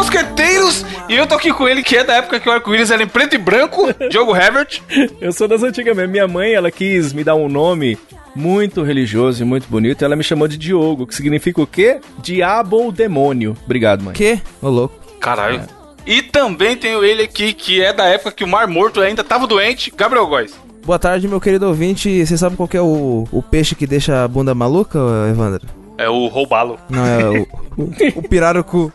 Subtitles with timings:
[0.00, 3.02] Mosqueteiros e eu tô aqui com ele que é da época que o arco-íris era
[3.02, 4.80] em preto e branco, Diogo Herbert.
[5.20, 6.10] Eu sou das antigas mesmo.
[6.10, 7.98] Minha mãe, ela quis me dar um nome
[8.34, 10.02] muito religioso e muito bonito.
[10.02, 12.00] Ela me chamou de Diogo, que significa o quê?
[12.18, 13.54] Diabo ou demônio.
[13.62, 14.14] Obrigado, mãe.
[14.14, 14.40] Que?
[14.62, 14.98] Ô, louco.
[15.20, 15.60] Caralho.
[15.60, 15.66] É.
[16.06, 19.46] E também tenho ele aqui que é da época que o Mar Morto ainda tava
[19.46, 20.54] doente, Gabriel Góes.
[20.82, 22.24] Boa tarde, meu querido ouvinte.
[22.24, 24.98] Você sabe qual é o, o peixe que deixa a bunda maluca,
[25.30, 25.79] Evandro?
[26.00, 26.78] É o roubalo.
[26.88, 27.42] Não, é o,
[27.76, 28.90] o, o pirarucu.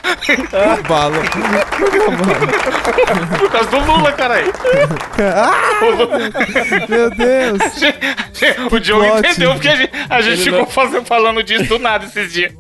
[0.52, 1.16] roubalo.
[3.38, 4.52] Por causa do Lula, caralho.
[5.20, 5.80] Ah,
[6.90, 7.62] meu Deus.
[8.72, 10.66] o Diogo entendeu porque a gente, a gente ficou não...
[10.66, 12.52] fazendo, falando disso do nada esses dias.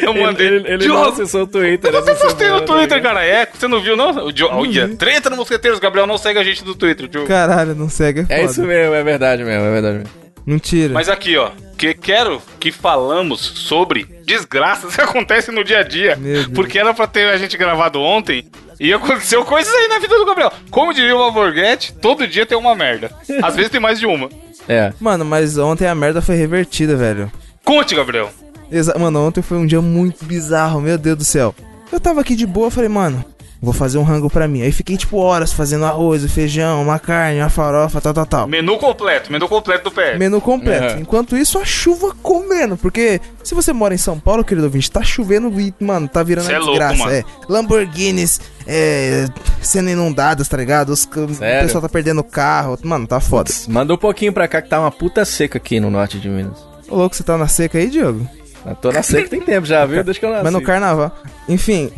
[0.00, 0.48] Eu mandei.
[0.48, 1.92] Ele, ele, ele não acessou o Twitter.
[1.92, 3.02] Eu até postei no Twitter, né?
[3.02, 3.24] cara.
[3.24, 4.10] É, você não viu, não?
[4.26, 4.96] O Diogo, uhum.
[4.96, 5.78] treta no Mosqueteiros.
[5.78, 7.28] Gabriel não segue a gente no Twitter, Diogo.
[7.28, 8.26] Caralho, não segue.
[8.28, 10.21] É, é isso mesmo, é verdade mesmo, é verdade mesmo.
[10.46, 10.92] Mentira.
[10.92, 16.18] Mas aqui, ó, que quero que falamos sobre desgraças que acontecem no dia a dia.
[16.54, 18.44] Porque era pra ter a gente gravado ontem
[18.78, 20.52] e aconteceu coisas aí na vida do Gabriel.
[20.70, 23.10] Como diria o Alborguete, todo dia tem uma merda.
[23.42, 24.28] Às vezes tem mais de uma.
[24.68, 24.92] É.
[25.00, 27.30] Mano, mas ontem a merda foi revertida, velho.
[27.64, 28.30] Conte, Gabriel.
[28.70, 31.54] Exa mano, ontem foi um dia muito bizarro, meu Deus do céu.
[31.92, 33.22] Eu tava aqui de boa, falei, mano,
[33.62, 34.62] vou fazer um rango pra mim.
[34.62, 38.48] Aí fiquei, tipo, horas fazendo arroz, feijão, uma carne, uma farofa, tal, tal, tal.
[38.48, 40.18] Menu completo, menu completo do pé.
[40.18, 40.94] Menu completo.
[40.94, 41.00] Uhum.
[41.00, 42.76] Enquanto isso, a chuva comendo.
[42.76, 46.46] Porque se você mora em São Paulo, querido ouvinte, tá chovendo e, mano, tá virando
[46.46, 46.96] Cê a é desgraça.
[46.96, 49.26] Louco, é, Lamborghinis é,
[49.60, 50.90] sendo inundadas, tá ligado?
[50.90, 52.76] Os, o pessoal tá perdendo carro.
[52.82, 53.44] Mano, tá foda.
[53.44, 56.28] Putz, manda um pouquinho pra cá que tá uma puta seca aqui no norte de
[56.28, 56.58] Minas.
[56.88, 58.28] Ô, louco, você tá na seca aí, Diogo?
[58.66, 60.02] Eu tô na seca tem tempo já, viu?
[60.04, 60.44] Desde que eu nasci.
[60.44, 61.16] Mas no carnaval.
[61.48, 61.90] Enfim.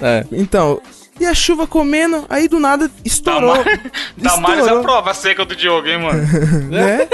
[0.00, 0.24] É.
[0.32, 0.80] Então,
[1.20, 3.56] e a chuva comendo, aí do nada estourou.
[4.16, 4.80] Damares estourou.
[4.80, 6.22] aprova a seca do Diogo, hein, mano?
[6.70, 7.08] né?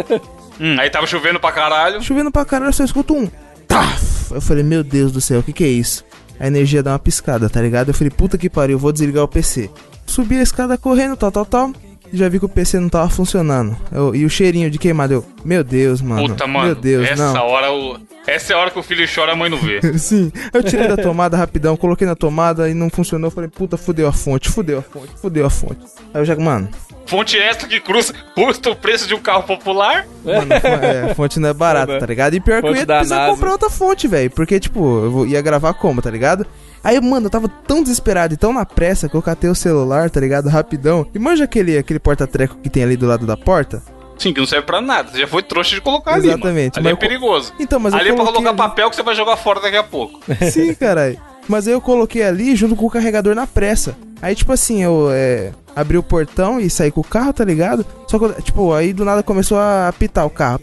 [0.60, 2.02] hum, aí tava chovendo pra caralho.
[2.02, 3.28] Chovendo pra caralho, só escuto um.
[3.66, 4.32] Taf!
[4.32, 6.04] Eu falei, meu Deus do céu, o que que é isso?
[6.38, 7.88] A energia dá uma piscada, tá ligado?
[7.88, 9.70] Eu falei, puta que pariu, eu vou desligar o PC.
[10.06, 11.72] Subi a escada correndo, tal, tal, tal
[12.12, 13.76] já vi que o PC não tava funcionando.
[13.92, 16.28] Eu, e o cheirinho de queimado, eu, meu Deus, mano.
[16.28, 16.66] Puta, mano.
[16.66, 17.46] Meu Deus, essa não.
[17.46, 17.98] hora o.
[18.26, 19.80] Essa é a hora que o filho chora, a mãe não vê.
[19.98, 20.30] Sim.
[20.52, 23.30] Eu tirei da tomada rapidão, coloquei na tomada e não funcionou.
[23.30, 25.80] Falei, puta, fudeu a fonte, fudeu a fonte, fudeu a fonte.
[26.12, 26.68] Aí eu já, mano.
[27.06, 30.06] Fonte extra que cruza, custa o preço de um carro popular?
[30.22, 32.34] Mano, é, a fonte não é barata, tá ligado?
[32.34, 34.30] E pior que eu ia precisar comprar outra fonte, velho.
[34.30, 36.46] Porque, tipo, eu ia gravar como, tá ligado?
[36.82, 40.10] Aí, mano, eu tava tão desesperado e tão na pressa que eu catei o celular,
[40.10, 40.48] tá ligado?
[40.48, 41.06] Rapidão.
[41.14, 43.82] E manja aquele, aquele porta-treco que tem ali do lado da porta?
[44.18, 45.10] Sim, que não serve pra nada.
[45.10, 46.88] Você já foi trouxa de colocar Exatamente, ali, mano.
[46.88, 47.52] Ali é perigoso.
[47.58, 48.58] Então, mas ali é pra colocar ali...
[48.58, 50.20] papel que você vai jogar fora daqui a pouco.
[50.50, 51.18] Sim, caralho.
[51.48, 53.96] Mas aí eu coloquei ali junto com o carregador na pressa.
[54.20, 57.86] Aí, tipo assim, eu é, abri o portão e saí com o carro, tá ligado?
[58.08, 60.60] Só que, tipo, aí do nada começou a apitar o carro.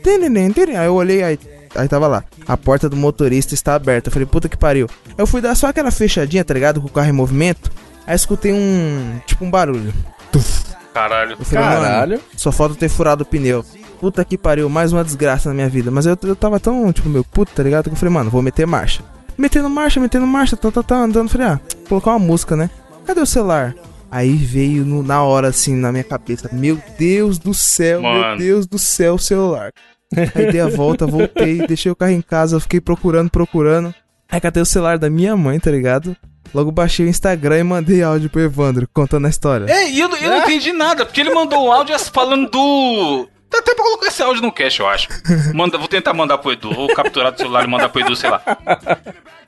[0.77, 1.39] Aí eu olhei, aí
[1.75, 2.23] Aí tava lá.
[2.47, 4.09] A porta do motorista está aberta.
[4.09, 4.87] Eu falei, puta que pariu.
[5.17, 6.81] Eu fui dar só aquela fechadinha, tá ligado?
[6.81, 7.71] Com o carro em movimento.
[8.07, 9.19] Aí escutei um.
[9.25, 9.93] Tipo um barulho.
[10.31, 10.63] Tuf.
[10.93, 11.35] Caralho.
[11.39, 12.21] Eu falei, Caralho.
[12.37, 13.65] Só falta ter furado o pneu.
[13.99, 15.89] Puta que pariu, mais uma desgraça na minha vida.
[15.91, 17.85] Mas eu, eu tava tão, tipo, meu puto, tá ligado?
[17.85, 19.03] Que eu falei, mano, vou meter marcha.
[19.37, 21.29] Metendo marcha, metendo marcha, tá, tá, tá, andando.
[21.29, 21.59] Falei, ah,
[21.89, 22.69] colocar uma música, né?
[23.05, 23.75] Cadê o celular?
[24.09, 26.49] Aí veio no, na hora, assim, na minha cabeça.
[26.53, 28.27] Meu Deus do céu, mano.
[28.29, 29.71] meu Deus do céu, o celular.
[30.35, 33.93] Aí dei a volta, voltei, deixei o carro em casa, fiquei procurando, procurando.
[34.29, 36.15] Aí catei o celular da minha mãe, tá ligado?
[36.53, 39.65] Logo baixei o Instagram e mandei áudio pro Evandro, contando a história.
[39.71, 43.27] É, e eu, eu não entendi nada, porque ele mandou o áudio falando do.
[43.49, 45.07] Dá até pra colocar esse áudio no cache, eu acho.
[45.53, 48.29] Manda, vou tentar mandar pro Edu, vou capturar do celular e mandar pro Edu, sei
[48.29, 48.41] lá.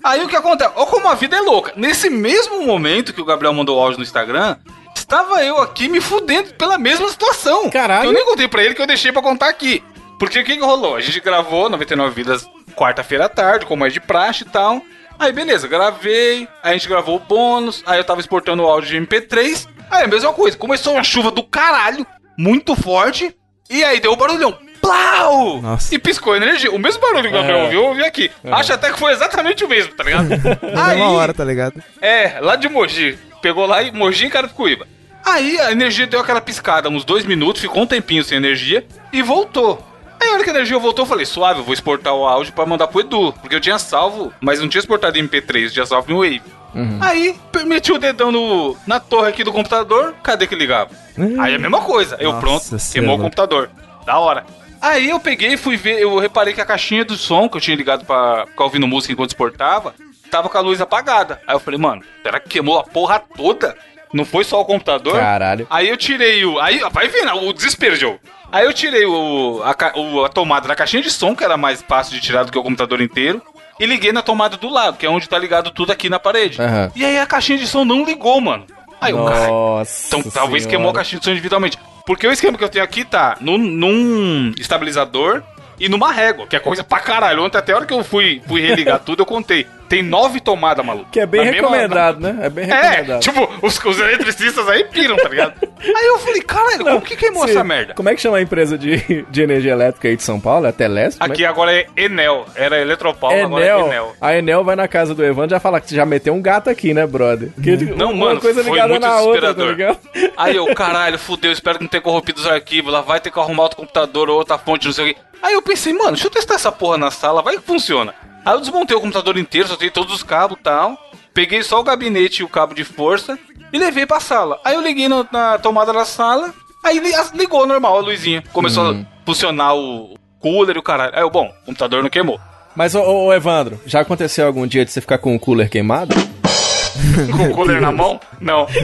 [0.04, 0.72] Aí o que acontece?
[0.76, 1.74] Olha como a vida é louca.
[1.76, 4.58] Nesse mesmo momento que o Gabriel mandou o áudio no Instagram,
[4.96, 7.70] estava eu aqui me fudendo pela mesma situação.
[7.70, 8.10] Caralho.
[8.10, 9.84] Eu nem contei pra ele que eu deixei pra contar aqui.
[10.20, 10.96] Porque o que, que rolou?
[10.96, 14.82] A gente gravou 99 Vidas quarta-feira à tarde, como é de praxe e tal.
[15.20, 18.90] Aí beleza, gravei, aí a gente gravou o bônus, aí eu tava exportando o áudio
[18.90, 19.68] de MP3.
[19.90, 22.06] Aí a mesma coisa, começou uma chuva do caralho,
[22.38, 23.36] muito forte,
[23.70, 24.58] e aí deu o um barulhão.
[24.80, 25.62] Plau!
[25.62, 25.94] Nossa.
[25.94, 26.72] E piscou energia.
[26.72, 27.64] O mesmo barulho que o Gabriel é.
[27.64, 28.32] ouviu, eu ouvi aqui.
[28.44, 28.52] É.
[28.54, 30.30] Acho até que foi exatamente o mesmo, tá ligado?
[30.78, 31.82] aí, uma hora, tá ligado?
[32.00, 33.18] É, lá de Mogi.
[33.42, 34.88] Pegou lá e Mogi em Carapicuíba.
[35.26, 39.22] Aí a energia deu aquela piscada, uns dois minutos, ficou um tempinho sem energia e
[39.22, 39.84] voltou.
[40.20, 42.54] Aí a hora que a energia voltou, eu falei, suave, eu vou exportar o áudio
[42.54, 43.34] pra mandar pro Edu.
[43.34, 46.42] Porque eu tinha salvo, mas não tinha exportado em MP3, tinha salvo em Wave.
[46.74, 47.00] Uhum.
[47.02, 47.36] Aí,
[47.66, 50.92] meti o dedão no, na torre aqui do computador, cadê que ligava?
[51.18, 51.42] Uhum.
[51.42, 53.70] Aí a mesma coisa, eu Nossa pronto, queimou o computador.
[54.06, 54.46] Da hora.
[54.82, 57.62] Aí eu peguei e fui ver, eu reparei que a caixinha do som que eu
[57.62, 59.96] tinha ligado pra ficar ouvindo música enquanto exportava,
[60.30, 61.42] tava com a luz apagada.
[61.48, 63.76] Aí eu falei, mano, será que queimou a porra toda?
[64.14, 65.20] Não foi só o computador?
[65.20, 65.68] Caralho.
[65.70, 66.60] Aí eu tirei o.
[66.60, 68.20] Aí, vai vendo o desespero, Joe.
[68.52, 71.82] Aí eu tirei o, a, o, a tomada da caixinha de som, que era mais
[71.82, 73.42] fácil de tirar do que o computador inteiro.
[73.80, 76.62] e liguei na tomada do lado, que é onde tá ligado tudo aqui na parede.
[76.62, 76.92] Aham.
[76.96, 78.66] E aí a caixinha de som não ligou, mano.
[79.00, 79.48] Aí o cara.
[79.48, 80.08] Nossa.
[80.08, 80.70] Então talvez senhora.
[80.70, 81.78] queimou a caixinha de som individualmente.
[82.06, 85.44] Porque o esquema que eu tenho aqui tá num, num estabilizador
[85.80, 87.44] e numa régua, que é coisa pra caralho.
[87.44, 89.68] Ontem, até a hora que eu fui, fui religar tudo, eu contei.
[89.90, 91.10] Tem nove tomadas, maluco.
[91.12, 92.38] Que é bem Na mesma- recomendado, né?
[92.42, 93.22] É bem É, recomendado.
[93.22, 95.54] tipo, os, os eletricistas aí piram, tá ligado?
[95.80, 97.52] Aí eu falei, caralho, como que queimou Sim.
[97.52, 97.94] essa merda?
[97.94, 100.66] Como é que chama a empresa de, de energia elétrica aí de São Paulo?
[100.68, 101.22] É Telesp?
[101.22, 102.46] É Aqui agora é Enel.
[102.56, 103.88] Era Eletropaulo, agora é Enel.
[103.88, 104.16] Enel.
[104.20, 106.70] A Enel vai na casa do Evandro e já fala que já meteu um gato
[106.70, 107.50] aqui, né, brother?
[107.64, 110.00] Que Não, uma mano, coisa foi ligada muito na outra, tá ligado?
[110.36, 112.92] Aí eu, caralho, fudeu, espero que não tenha corrompido os arquivos.
[112.92, 115.22] Lá vai ter que arrumar outro computador ou outra fonte, não sei o quê.
[115.42, 118.14] Aí eu pensei, mano, deixa eu testar essa porra na sala, vai que funciona.
[118.46, 120.98] Aí eu desmontei o computador inteiro, soltei todos os cabos e tal.
[121.34, 123.38] Peguei só o gabinete e o cabo de força
[123.72, 124.60] e levei pra sala.
[124.64, 126.54] Aí eu liguei no- na tomada da sala,
[126.84, 127.00] aí
[127.36, 128.44] ligou normal a luzinha.
[128.54, 128.96] Começou a
[129.26, 131.14] funcionar o cooler e o caralho.
[131.16, 132.40] Aí eu, bom, o computador não queimou.
[132.76, 135.70] Mas, ô, ô, ô, Evandro, já aconteceu algum dia de você ficar com o cooler
[135.70, 136.16] queimado?
[137.36, 138.20] com o cooler na mão?
[138.40, 138.68] Não.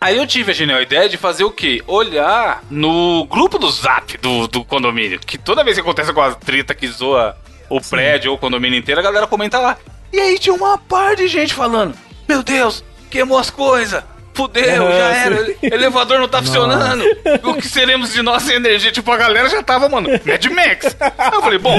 [0.00, 1.80] Aí eu tive a genial ideia de fazer o quê?
[1.86, 5.20] Olhar no grupo do zap do, do condomínio.
[5.20, 7.36] Que toda vez que acontece com a treta que zoa
[7.76, 9.76] o prédio ou o condomínio inteiro, a galera comenta lá.
[10.12, 11.94] E aí tinha uma par de gente falando:
[12.28, 14.02] Meu Deus, queimou as coisas.
[14.34, 15.56] Fudeu, já era.
[15.62, 17.04] Elevador não tá funcionando.
[17.44, 18.90] O que seremos de nós sem energia?
[18.90, 20.96] Tipo, a galera já tava, mano, Mad Max.
[21.18, 21.76] Aí eu falei, bom,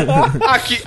[0.48, 0.80] aqui,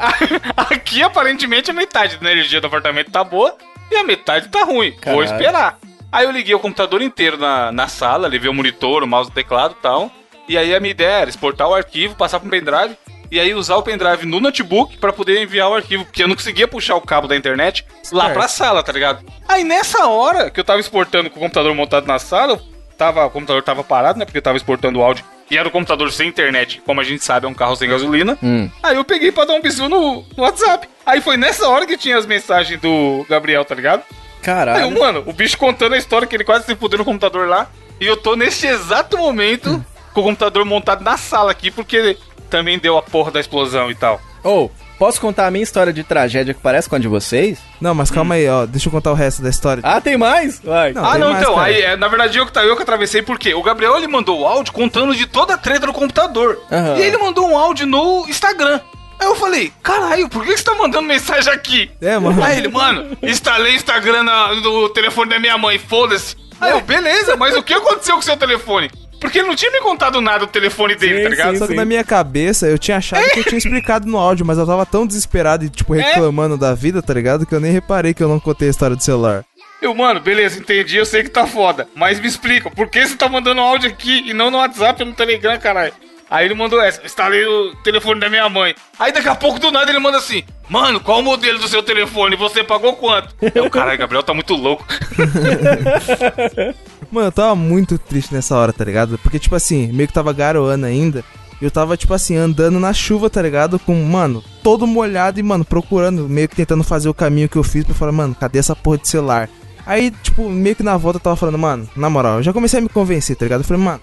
[0.57, 3.57] aqui aparentemente a metade da energia do apartamento tá boa
[3.91, 4.91] e a metade tá ruim.
[4.93, 5.25] Vou Caralho.
[5.25, 5.79] esperar.
[6.13, 9.35] Aí eu liguei o computador inteiro na, na sala, levei o monitor, o mouse, o
[9.35, 10.11] teclado e tal.
[10.49, 12.97] E aí a minha ideia era exportar o arquivo, passar para um pendrive
[13.31, 16.35] e aí usar o pendrive no notebook para poder enviar o arquivo, porque eu não
[16.37, 18.35] conseguia puxar o cabo da internet lá Certo.
[18.35, 19.25] pra sala, tá ligado?
[19.49, 22.61] Aí nessa hora que eu tava exportando com o computador montado na sala,
[22.97, 24.25] tava, o computador tava parado, né?
[24.25, 27.23] Porque eu tava exportando o áudio e era o computador sem internet, como a gente
[27.25, 28.37] sabe, é um carro sem gasolina.
[28.43, 28.69] Hum.
[28.83, 30.89] Aí eu peguei pra dar um bisu no, no WhatsApp.
[31.05, 34.01] Aí foi nessa hora que tinha as mensagens do Gabriel, tá ligado?
[34.01, 34.83] Aí, Caralho.
[34.85, 37.69] eu, mano, o bicho contando a história que ele quase se fudeu no computador lá.
[38.01, 39.85] E eu tô neste exato momento
[40.17, 42.17] com o computador montado na sala aqui, porque
[42.49, 44.19] também deu a porra da explosão e tal.
[44.43, 47.59] Ô, posso contar a minha história de tragédia que parece com a de vocês?
[47.81, 48.65] Não, mas calma aí, ó.
[48.65, 49.83] Deixa eu contar o resto da história.
[49.85, 50.59] Ah, tem mais?
[50.61, 50.93] Vai.
[50.95, 51.55] Não, ah, tem não, mais, então.
[51.55, 51.67] cara.
[51.67, 54.41] Aí, é, na verdade, eu que, tá- eu que atravessei, porque o Gabriel ele mandou
[54.41, 56.59] o áudio contando de toda a treta do computador.
[56.73, 56.97] Aham.
[56.97, 58.81] E ele mandou um áudio no Instagram.
[59.19, 61.91] Aí eu falei, caralho, por que que você tá mandando mensagem aqui?
[62.01, 62.43] É, mano.
[62.43, 66.37] Aí ele, mano, instalei Instagram na- no telefone da minha mãe, foda-se.
[66.61, 68.91] Aí eu, beleza, mas o que aconteceu com o seu telefone?
[69.27, 71.53] Porque ele não tinha me contado nada do telefone dele, Sim, tá ligado?
[71.55, 74.47] sim, Só que na minha cabeça eu tinha achado que eu tinha explicado no áudio,
[74.47, 77.45] mas eu tava tão desesperado e, tipo, reclamando da vida, tá ligado?
[77.45, 79.45] Que eu nem reparei que eu não contei a história do celular.
[79.83, 81.89] Eu, mano, beleza, entendi, eu sei que tá foda.
[81.93, 85.09] Mas me explica, por que você tá mandando áudio aqui e não no WhatsApp ou
[85.09, 85.93] no Telegram, caralho?
[86.31, 88.77] Aí ele mandou essa, instalei o telefone da minha mãe.
[88.97, 91.83] Aí daqui a pouco do nada ele manda assim: Mano, qual o modelo do seu
[91.83, 92.37] telefone?
[92.37, 93.35] Você pagou quanto?
[93.55, 94.85] Eu, caralho, Gabriel tá muito louco.
[97.11, 99.19] Mano, eu tava muito triste nessa hora, tá ligado?
[99.19, 101.25] Porque, tipo assim, meio que tava garoando ainda.
[101.61, 103.79] E eu tava, tipo assim, andando na chuva, tá ligado?
[103.79, 107.63] Com, mano, todo molhado e, mano, procurando, meio que tentando fazer o caminho que eu
[107.63, 109.49] fiz pra falar, mano, cadê essa porra de celular?
[109.87, 112.81] Aí, tipo, meio que na volta eu tava falando, mano, na moral, eu já comecei
[112.81, 113.61] a me convencer, tá ligado?
[113.61, 114.01] Eu falei, mano,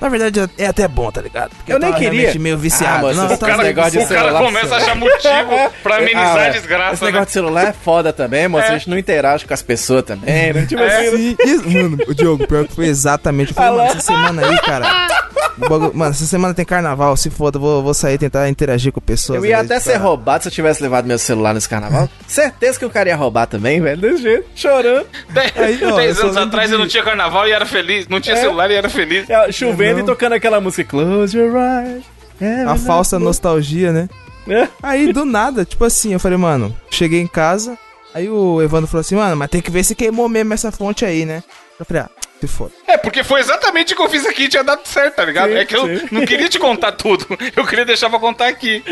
[0.00, 1.50] na verdade é até bom, tá ligado?
[1.50, 2.34] Porque Eu nem tava queria.
[2.38, 3.08] meio viciado.
[3.08, 5.70] Ah, não, esse eu tava cara- negócio de o cara celular, começa a achar motivo
[5.82, 6.50] pra amenizar Ah, a é.
[6.50, 6.94] desgraça.
[6.94, 7.10] Esse né?
[7.10, 8.66] negócio de celular é foda também, moço.
[8.66, 10.66] A gente não interage com as pessoas também, né?
[10.66, 11.10] Tipo assim, né?
[11.16, 13.50] Sim, isso, mano, o Diogo, pior que foi exatamente.
[13.50, 15.08] Eu falei, mano, essa semana aí, cara.
[15.58, 19.00] o bagulho- mano, essa semana tem carnaval, se foda, vou, vou sair tentar interagir com
[19.00, 19.38] pessoas.
[19.42, 22.08] Eu ia até de ser ficar- roubado se eu tivesse levado meu celular nesse carnaval.
[22.26, 24.00] Certeza que o cara ia roubar também, velho.
[24.00, 25.06] Desse jeito, chorando.
[25.28, 28.08] Dez, Aí, ó, dez eu anos atrás de- eu não tinha carnaval e era feliz.
[28.08, 28.40] Não tinha É.
[28.40, 29.28] celular e era feliz.
[29.28, 30.00] É, Chovendo Não.
[30.00, 32.04] e tocando aquela música Close Your Eyes.
[32.40, 34.08] É, A falsa nostalgia, né?
[34.48, 34.66] É.
[34.82, 37.78] Aí, do nada, tipo assim, eu falei, mano, cheguei em casa.
[38.14, 41.04] Aí o Evandro falou assim, mano, mas tem que ver se queimou mesmo essa fonte
[41.04, 41.42] aí, né?
[41.78, 42.72] Eu falei, ah, se foda.
[42.86, 45.50] É, porque foi exatamente o que eu fiz aqui e tinha dado certo, tá ligado?
[45.50, 46.06] Sim, é que eu sim.
[46.10, 47.26] não queria te contar tudo.
[47.54, 48.82] Eu queria deixar pra contar aqui.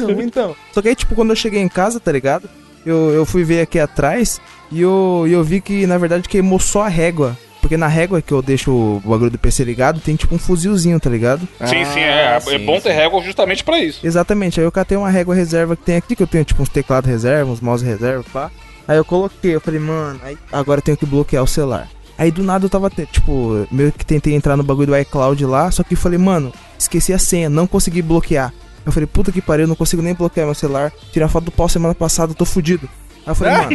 [0.00, 0.56] Não, então.
[0.72, 2.48] Só que aí, tipo, quando eu cheguei em casa, tá ligado?
[2.86, 6.58] Eu, eu fui ver aqui atrás e eu, e eu vi que, na verdade, queimou
[6.60, 7.36] só a régua.
[7.64, 11.00] Porque na régua que eu deixo o bagulho do PC ligado, tem tipo um fuzilzinho,
[11.00, 11.48] tá ligado?
[11.64, 14.06] sim, sim, é, Ah, é sim, bom ter régua justamente pra isso.
[14.06, 16.68] Exatamente, aí eu catei uma régua reserva que tem aqui, que eu tenho tipo uns
[16.68, 18.50] teclados reserva, uns mouse reserva, pá.
[18.86, 21.88] Aí eu coloquei, eu falei, mano, aí agora eu tenho que bloquear o celular.
[22.18, 25.70] Aí do nada eu tava, tipo, meio que tentei entrar no bagulho do iCloud lá,
[25.70, 28.52] só que eu falei, mano, esqueci a senha, não consegui bloquear.
[28.84, 30.92] Eu falei, puta que pariu, eu não consigo nem bloquear meu celular.
[31.10, 32.86] Tirei a foto do pau semana passada, tô fudido.
[33.26, 33.70] Aí eu falei, mano,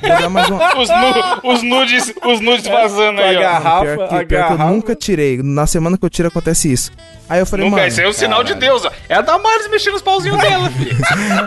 [0.00, 0.78] vou dar mais uma.
[0.78, 3.40] Os, nu- os nudes, os nudes vazando a aí, ó.
[3.40, 4.64] garrafa, pior que, a pior que eu garrafa.
[4.70, 5.42] nunca tirei.
[5.42, 6.92] Na semana que eu tiro acontece isso.
[7.28, 7.88] Aí eu falei, Nunca, mano.
[7.88, 8.90] isso aí é um sinal de Deus, ó.
[9.08, 10.96] É a Damares mexendo os pauzinhos dela, filho.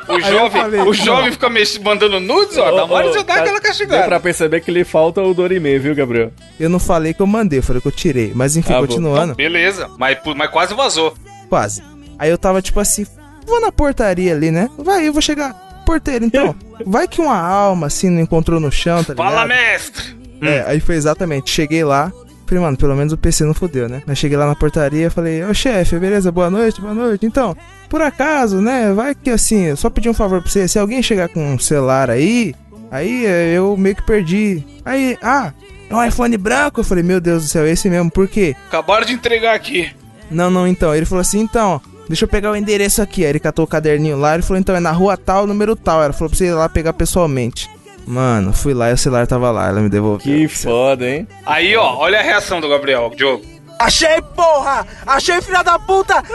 [0.10, 1.78] O jovem, falei, o jovem fica mex...
[1.78, 2.68] mandando nudes, ó.
[2.68, 4.04] A Damares já dá tá- aquela Deu castigada.
[4.06, 6.32] pra perceber que lhe falta o Dorime, viu, Gabriel?
[6.60, 8.32] Eu não falei que eu mandei, eu falei que eu tirei.
[8.36, 8.88] Mas enfim, Ah, bom.
[8.88, 9.36] continuando.
[9.36, 11.16] Beleza, mas, mas quase vazou.
[11.50, 11.82] Quase.
[12.20, 13.06] Aí eu tava tipo assim,
[13.46, 14.70] vou na portaria ali, né?
[14.78, 15.54] Vai, eu vou chegar.
[15.86, 16.56] Porteiro, então.
[16.86, 19.30] Vai que uma alma assim não encontrou no chão, tá ligado?
[19.30, 20.16] Fala, mestre!
[20.42, 21.50] É, aí foi exatamente.
[21.50, 22.12] Cheguei lá.
[22.46, 24.04] Falei, mano, pelo menos o PC não fodeu, né?
[24.08, 27.26] Aí cheguei lá na portaria falei, ô chefe, beleza, boa noite, boa noite.
[27.26, 27.58] Então,
[27.90, 28.94] por acaso, né?
[28.94, 30.68] Vai que assim, eu só pedi um favor pra você.
[30.68, 32.54] Se alguém chegar com um celular aí,
[32.92, 34.64] aí eu meio que perdi.
[34.86, 35.52] Aí, ah,
[35.90, 36.82] é um iPhone branco?
[36.82, 38.56] Eu falei, meu Deus do céu, é esse mesmo, por quê?
[38.68, 39.92] Acabaram de entregar aqui.
[40.30, 40.94] Não, não, então.
[40.94, 43.24] Ele falou assim, então, deixa eu pegar o endereço aqui.
[43.24, 46.04] Aí ele catou o caderninho lá, ele falou, então, é na rua tal, número tal.
[46.04, 47.70] Ela falou pra você ir lá pegar pessoalmente.
[48.08, 50.20] Mano, fui lá e o celular tava lá, ela me devolveu.
[50.20, 51.28] Que foda, hein?
[51.46, 53.44] Aí, ó, olha a reação do Gabriel, Diogo.
[53.80, 54.86] Achei, porra!
[55.06, 56.24] Achei, filha da puta!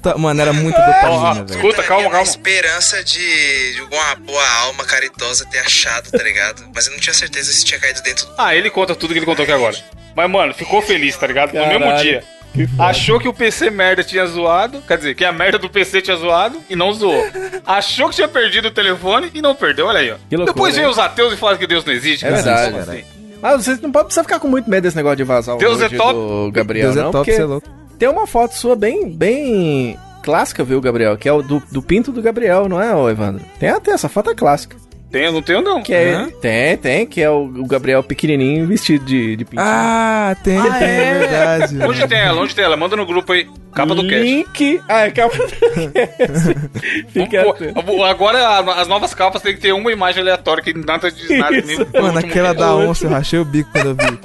[0.00, 1.56] Ta- Mano, era muito dopamina, velho.
[1.56, 2.22] escuta, calma, calma.
[2.26, 6.64] esperança de, de alguma boa alma caritosa ter achado, tá ligado?
[6.74, 8.32] Mas eu não tinha certeza se tinha caído dentro do...
[8.38, 9.76] Ah, ele conta tudo que ele contou aqui agora.
[10.14, 11.52] Mas, mano, ficou feliz, tá ligado?
[11.52, 11.80] No Caralho.
[11.80, 12.24] mesmo dia.
[12.52, 12.68] Que.
[12.78, 16.16] Achou que o PC merda tinha zoado, quer dizer, que a merda do PC tinha
[16.16, 17.24] zoado e não zoou.
[17.64, 20.16] Achou que tinha perdido o telefone e não perdeu, olha aí, ó.
[20.28, 20.90] Que loucura, Depois vem hein?
[20.90, 22.26] os ateus e falam que Deus não existe.
[22.26, 22.42] É cara.
[22.42, 22.82] verdade, cara.
[22.92, 23.04] assim?
[23.40, 25.80] Mas vocês não podem precisar ficar com muito medo desse negócio de vazar o Deus
[25.80, 26.12] é nude top.
[26.12, 27.68] do Gabriel, Deus é não, top, porque você é louco.
[27.98, 31.16] tem uma foto sua bem, bem clássica, viu, Gabriel?
[31.16, 33.42] Que é o do, do pinto do Gabriel, não é, ô Evandro?
[33.58, 34.76] Tem até essa foto é clássica.
[35.12, 35.82] Tem, não tenho não.
[35.82, 36.30] Que é, Hã?
[36.40, 39.62] Tem, tem, que é o, o Gabriel pequenininho vestido de, de pinto.
[39.62, 41.78] Ah, tem, tem, é verdade.
[41.84, 42.40] Onde tem ela?
[42.40, 42.76] Onde tem ela?
[42.78, 43.46] Manda no grupo aí.
[43.74, 44.22] Capa do cast.
[44.22, 44.80] Link.
[44.88, 45.46] Ah, é capa do
[45.92, 47.08] cast.
[47.08, 47.44] Fica
[47.84, 48.04] Pô.
[48.04, 51.56] Agora as novas capas tem que ter uma imagem aleatória que nada diz nada.
[51.58, 51.66] Isso.
[51.92, 54.18] nem- Mano, aquela da onça, eu rachei o bico quando eu vi.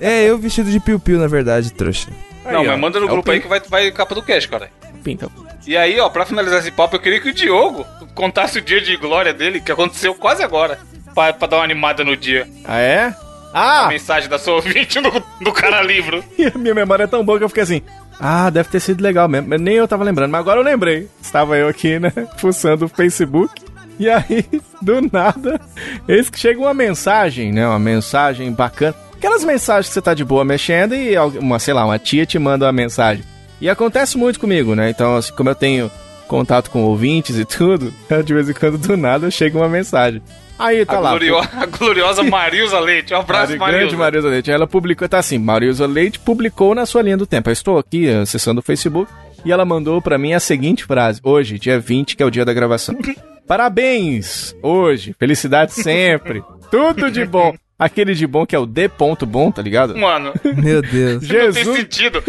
[0.00, 2.10] É, eu vestido de piu-piu, na verdade, trouxa.
[2.44, 4.48] Não, Aí, ó, mas manda no é grupo aí que vai, vai capa do cast,
[4.48, 4.70] cara.
[5.02, 5.30] Pinto.
[5.66, 8.80] E aí, ó, pra finalizar esse papo, eu queria que o Diogo contasse o dia
[8.80, 10.78] de glória dele, que aconteceu quase agora.
[11.14, 12.48] Pra, pra dar uma animada no dia.
[12.64, 13.14] Ah, é?
[13.52, 13.88] A Ah!
[13.88, 16.24] mensagem da sua ouvinte no, no cara livro.
[16.38, 17.82] E a minha memória é tão boa que eu fiquei assim.
[18.18, 19.56] Ah, deve ter sido legal mesmo.
[19.58, 21.08] Nem eu tava lembrando, mas agora eu lembrei.
[21.20, 22.12] Estava eu aqui, né?
[22.38, 23.52] Fuçando o Facebook.
[23.98, 24.44] E aí,
[24.82, 25.60] do nada,
[26.08, 27.64] eis que chega uma mensagem, né?
[27.66, 28.94] Uma mensagem bacana.
[29.16, 32.38] Aquelas mensagens que você tá de boa mexendo e uma, sei lá, uma tia te
[32.38, 33.22] manda uma mensagem.
[33.60, 34.90] E acontece muito comigo, né?
[34.90, 35.90] Então, assim, como eu tenho
[36.28, 37.92] contato com ouvintes e tudo,
[38.24, 40.22] de vez em quando, do nada, chega uma mensagem.
[40.58, 41.10] Aí tá a, lá.
[41.10, 43.12] glorio- a gloriosa Marilza Leite.
[43.12, 43.96] Um abraço, Mari- Grande Marilza.
[43.96, 44.50] Marilza Leite.
[44.52, 47.48] Ela publicou, tá assim, Marilza Leite publicou na sua linha do tempo.
[47.48, 49.10] Eu estou aqui acessando o Facebook
[49.44, 51.20] e ela mandou pra mim a seguinte frase.
[51.24, 52.96] Hoje, dia 20, que é o dia da gravação.
[53.48, 54.54] Parabéns!
[54.62, 56.42] Hoje, felicidade sempre.
[56.70, 57.52] Tudo de bom.
[57.76, 59.96] Aquele de bom que é o D ponto bom, tá ligado?
[59.98, 61.22] Mano, Meu Deus.
[61.22, 62.22] não tem Jesus, sentido.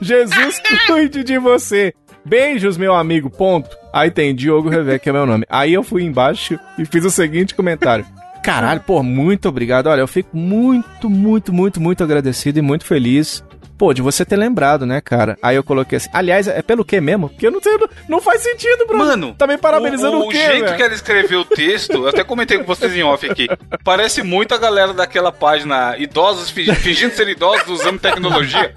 [0.00, 1.94] Jesus cuide de você.
[2.24, 3.76] Beijos, meu amigo, ponto.
[3.92, 5.44] Aí tem Diogo Revé, que é meu nome.
[5.48, 8.06] Aí eu fui embaixo e fiz o seguinte comentário.
[8.42, 9.86] Caralho, pô, muito obrigado.
[9.86, 13.44] Olha, eu fico muito, muito, muito, muito agradecido e muito feliz.
[13.82, 15.36] Pô, de você ter lembrado, né, cara?
[15.42, 16.08] Aí eu coloquei assim.
[16.12, 17.28] Aliás, é pelo quê mesmo?
[17.28, 17.76] Porque eu não sei,
[18.08, 18.96] não, faz sentido, bro.
[18.96, 20.76] Mano, tá me parabenizando o, o, quê, jeito velho?
[20.76, 23.48] que ela escreveu o texto, eu até comentei com vocês em off aqui,
[23.82, 28.72] parece muito a galera daquela página idosos fi- fingindo ser idosos usando tecnologia.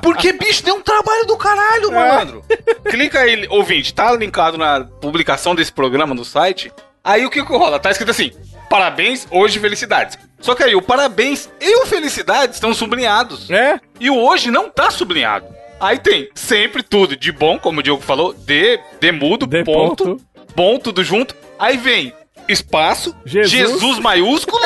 [0.00, 1.90] Porque, bicho, deu um trabalho do caralho, É.
[1.90, 2.44] malandro.
[2.84, 6.72] Clica aí, ouvinte, tá linkado na publicação desse programa no site.
[7.02, 7.80] Aí o que que rola?
[7.80, 8.30] Tá escrito assim,
[8.68, 10.18] parabéns, hoje felicidades.
[10.40, 13.50] Só que aí o parabéns e o felicidades estão sublinhados.
[13.50, 13.80] É?
[13.98, 15.46] E o hoje não tá sublinhado.
[15.80, 20.04] Aí tem sempre tudo de bom, como o Diogo falou, de, de mudo, De ponto,
[20.04, 20.24] ponto.
[20.54, 21.34] bom, tudo junto.
[21.58, 22.12] Aí vem
[22.48, 23.50] espaço, Jesus.
[23.50, 24.62] Jesus, maiúsculo.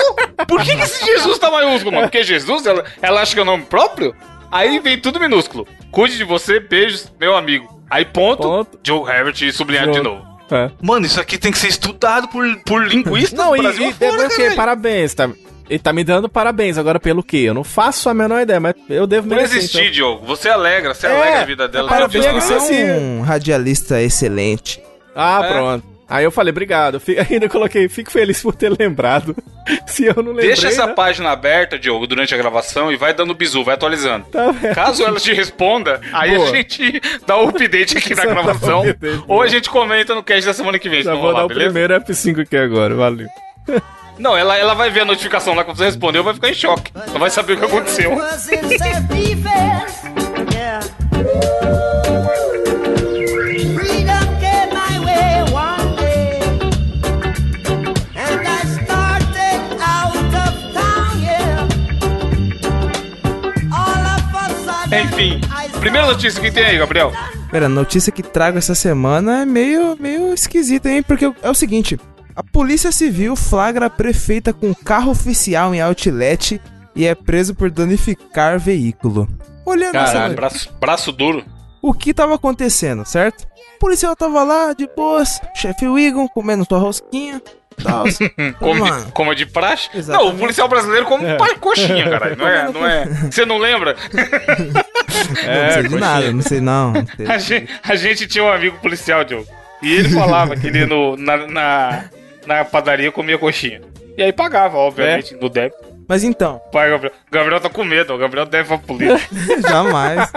[0.46, 2.06] Por que, que esse Jesus tá maiúsculo, mano?
[2.06, 4.14] Porque Jesus, ela, ela acha que é o nome próprio?
[4.50, 5.66] Aí vem tudo minúsculo.
[5.90, 7.82] Cuide de você, beijos, meu amigo.
[7.90, 8.78] Aí ponto, Ponto.
[8.84, 10.27] Joe Herbert sublinhado de novo.
[10.50, 10.70] É.
[10.80, 13.92] Mano, isso aqui tem que ser estudado por, por linguistas Não, do e, Brasil e
[13.92, 14.36] depois o quê?
[14.36, 14.56] caralho.
[14.56, 15.30] Parabéns, tá?
[15.68, 17.36] Ele tá me dando parabéns agora pelo quê?
[17.38, 19.90] Eu não faço a menor ideia, mas eu devo Por merecer, existir, então.
[19.92, 20.24] Diogo.
[20.26, 21.88] Você alegra, você É, alegra a vida dela.
[21.88, 24.80] parabéns, Você Assim, é um radialista excelente.
[25.14, 25.52] Ah, É.
[25.52, 25.97] pronto.
[26.08, 26.98] Aí eu falei, obrigado.
[26.98, 29.36] Fico- ainda coloquei, fico feliz por ter lembrado.
[29.86, 30.94] Se eu não lembrei, Deixa essa né?
[30.94, 34.24] página aberta, Diogo, durante a gravação e vai dando bizu, vai atualizando.
[34.26, 34.54] Tá?
[34.74, 36.48] Caso ela te responda, aí Boa.
[36.48, 38.88] a gente dá o update aqui na gravação.
[38.88, 41.02] update, ou a gente comenta no cast da semana que vem.
[41.02, 41.70] Já vou rolar, dar o beleza?
[41.70, 43.28] primeiro F5 aqui agora, valeu.
[44.18, 46.90] Não, ela, ela vai ver a notificação lá quando você respondeu, vai ficar em choque.
[47.12, 48.16] Não vai saber o que aconteceu.
[65.80, 67.12] Primeira notícia que tem aí, Gabriel.
[67.50, 71.02] Pera, a notícia que trago essa semana é meio, meio esquisita, hein?
[71.02, 71.98] Porque é o seguinte:
[72.34, 76.60] a Polícia Civil flagra a prefeita com carro oficial em outlet
[76.94, 79.28] e é preso por danificar veículo.
[79.64, 81.44] Olhando Caralho, essa braço, braço duro.
[81.80, 83.46] o que tava acontecendo, certo?
[83.76, 87.40] O policial tava lá, de boas, chefe Wigon, comendo sua rosquinha.
[87.82, 88.04] Tal.
[88.58, 89.12] Come, Mano.
[89.12, 89.88] come de praxe.
[89.94, 90.28] Exatamente.
[90.30, 92.36] Não, o policial brasileiro come pa- coxinha, caralho.
[92.36, 93.04] Não é, não é.
[93.30, 93.94] Você não lembra?
[94.12, 96.00] não sei de coxinha.
[96.00, 96.92] nada, não sei não.
[96.92, 97.26] não sei.
[97.26, 99.46] A gente, a gente tinha um amigo policial, Diogo.
[99.82, 102.04] E ele falava que ele no, na, na,
[102.46, 103.80] na padaria comia coxinha.
[104.16, 105.86] E aí pagava, obviamente, no débito.
[106.08, 107.12] Mas então, Pai, Gabriel.
[107.30, 109.20] Gabriel tá com medo, o Gabriel deve pra polícia.
[109.68, 110.32] jamais.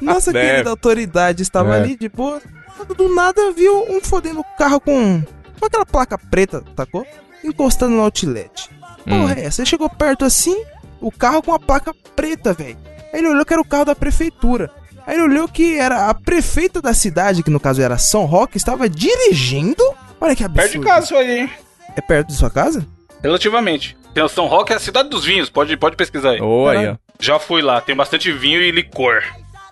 [0.00, 0.46] Nossa Deve.
[0.50, 1.80] querida autoridade estava É.
[1.80, 2.42] ali de boa.
[2.76, 5.22] quando Do nada viu um fodendo carro com,
[5.62, 7.06] com aquela placa preta, sacou?
[7.44, 8.68] Encostando no outlet.
[9.04, 9.62] Porra, é essa?
[9.62, 10.64] Ele chegou perto assim,
[11.00, 12.76] o carro com a placa preta, velho.
[13.12, 14.70] Aí ele olhou que era o carro da prefeitura.
[15.06, 18.56] Aí ele olhou que era a prefeita da cidade, que no caso era São Roque,
[18.56, 19.82] estava dirigindo.
[20.20, 20.70] Olha que absurdo.
[20.70, 21.50] Perto de casa isso aí, hein?
[21.96, 22.86] É perto de sua casa?
[23.22, 23.96] Relativamente.
[24.14, 26.40] Tem o São Roque é a cidade dos vinhos, pode, pode pesquisar aí.
[26.40, 26.96] Ô, aí, ó.
[27.20, 29.22] Já fui lá, tem bastante vinho e licor.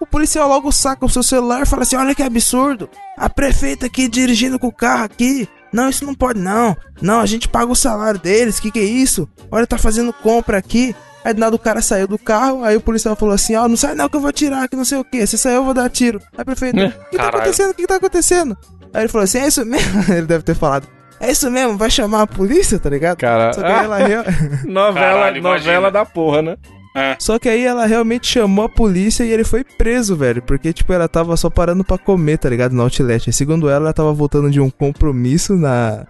[0.00, 2.88] O policial logo saca o seu celular e fala assim: Olha que absurdo.
[3.16, 5.48] A prefeita aqui dirigindo com o carro aqui.
[5.72, 6.76] Não, isso não pode não.
[7.00, 8.58] Não, a gente paga o salário deles.
[8.60, 9.28] Que que é isso?
[9.50, 10.94] Olha, tá fazendo compra aqui.
[11.24, 13.76] Aí do nada o cara saiu do carro, aí o policial falou assim, ó, não
[13.76, 15.26] sai não que eu vou tirar, que não sei o que.
[15.26, 16.18] Se sair eu vou dar tiro.
[16.32, 17.70] Aí a prefeita, o que tá acontecendo?
[17.70, 18.58] O que tá acontecendo?
[18.94, 20.00] Aí ele falou assim, é isso mesmo?
[20.12, 20.88] ele deve ter falado.
[21.20, 23.18] É isso mesmo, vai chamar a polícia, tá ligado?
[23.18, 24.24] Cara, Só que aí ela, real-
[24.64, 25.90] novela, Caralho, novela imagina.
[25.90, 26.56] da porra, né?
[26.94, 27.16] É.
[27.20, 30.42] Só que aí ela realmente chamou a polícia e ele foi preso, velho.
[30.42, 32.72] Porque, tipo, ela tava só parando pra comer, tá ligado?
[32.72, 33.28] No outlet.
[33.28, 36.06] E segundo ela, ela tava voltando de um compromisso na,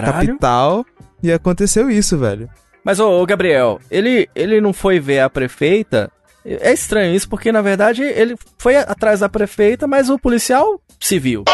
[0.00, 0.84] na capital.
[1.22, 2.48] E aconteceu isso, velho.
[2.84, 6.10] Mas, ô, ô, Gabriel, ele, ele não foi ver a prefeita?
[6.44, 11.44] É estranho isso, porque, na verdade, ele foi atrás da prefeita, mas o policial civil.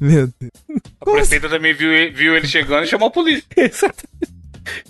[0.00, 0.52] Meu Deus.
[1.00, 3.44] A prefeita também viu, ele- viu ele chegando e chamou a polícia.
[3.56, 4.34] Exatamente.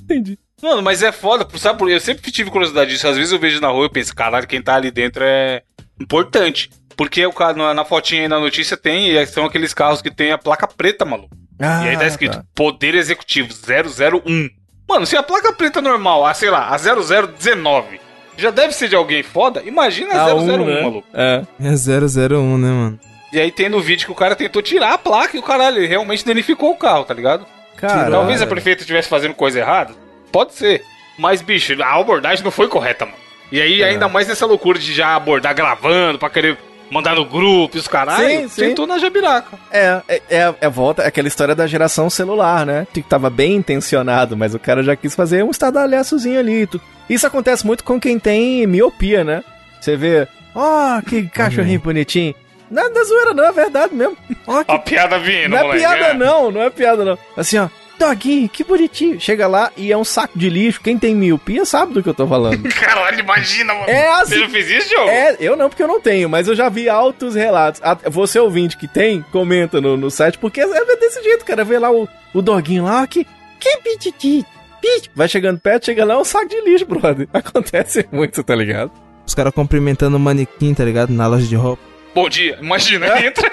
[0.01, 0.39] Entendi.
[0.63, 3.07] Mano, mas é foda, sabe por Eu sempre tive curiosidade disso.
[3.07, 5.63] Às vezes eu vejo na rua e penso, caralho, quem tá ali dentro é
[6.01, 6.71] importante.
[6.97, 10.11] Porque o cara, na, na fotinha aí na notícia tem, e são aqueles carros que
[10.11, 11.37] tem a placa preta, maluco.
[11.61, 12.45] Ah, e aí tá escrito tá.
[12.55, 14.49] Poder Executivo 001.
[14.89, 18.01] Mano, se a placa preta normal, a, sei lá, a 0019,
[18.37, 20.83] já deve ser de alguém foda, imagina a Ah, 001, um, né?
[20.83, 21.09] maluco.
[21.13, 21.43] É.
[21.61, 23.01] É 001, né, mano?
[23.33, 25.79] E aí tem no vídeo que o cara tentou tirar a placa e o caralho,
[25.79, 27.45] ele realmente danificou o carro, tá ligado?
[27.77, 29.93] Cara, Talvez a prefeita estivesse fazendo coisa errada.
[30.33, 30.83] Pode ser.
[31.19, 33.17] Mas, bicho, a abordagem não foi correta, mano.
[33.51, 33.87] E aí, É.
[33.87, 36.59] ainda mais nessa loucura de já abordar gravando pra querer
[36.91, 38.69] mandar no grupo e os caralho, Sim, sim.
[38.69, 39.59] sentou na jabiraca.
[39.73, 42.87] É, é, é, é volta é aquela história da geração celular, né?
[42.93, 46.69] Que tava bem intencionado, mas o cara já quis fazer um estadalhaçozinho ali.
[47.09, 49.43] Isso acontece muito com quem tem miopia, né?
[49.81, 52.35] Você vê, ó, que cachorrinho bonitinho.
[52.71, 54.17] Não é da zoeira, não, é verdade mesmo.
[54.47, 55.79] Ó, que A piada vindo, Não é moleque.
[55.81, 56.15] piada, é.
[56.15, 57.19] não, não é piada, não.
[57.37, 59.21] Assim, ó, doguinho, que bonitinho.
[59.21, 60.81] Chega lá e é um saco de lixo.
[60.81, 62.63] Quem tem miopia sabe do que eu tô falando.
[62.75, 63.89] Caralho, imagina, mano.
[63.89, 65.09] É assim- Você já fez isso, Diogo?
[65.09, 67.81] é, eu não, porque eu não tenho, mas eu já vi altos relatos.
[68.11, 71.65] Você ouvinte que tem, comenta no, no site, porque é desse jeito, cara.
[71.65, 73.27] Vê lá o, o doguinho lá, que.
[73.59, 74.45] Que pititi.
[74.83, 75.11] pit.
[75.15, 77.27] Vai chegando perto, chega lá, é um saco de lixo, brother.
[77.33, 78.93] Acontece muito, tá ligado?
[79.27, 81.11] Os caras cumprimentando o manequim, tá ligado?
[81.13, 81.83] Na loja de roupa.
[82.15, 83.51] Bom dia, imagina, entra.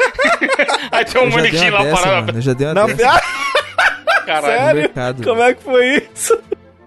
[0.91, 2.25] aí tem um manequim lá dessa, parado.
[2.27, 2.37] mano.
[2.37, 2.85] Eu já dei uma Na...
[4.25, 4.57] Caralho.
[4.59, 4.81] Sério?
[4.81, 5.23] mercado.
[5.23, 6.37] Como é que foi isso?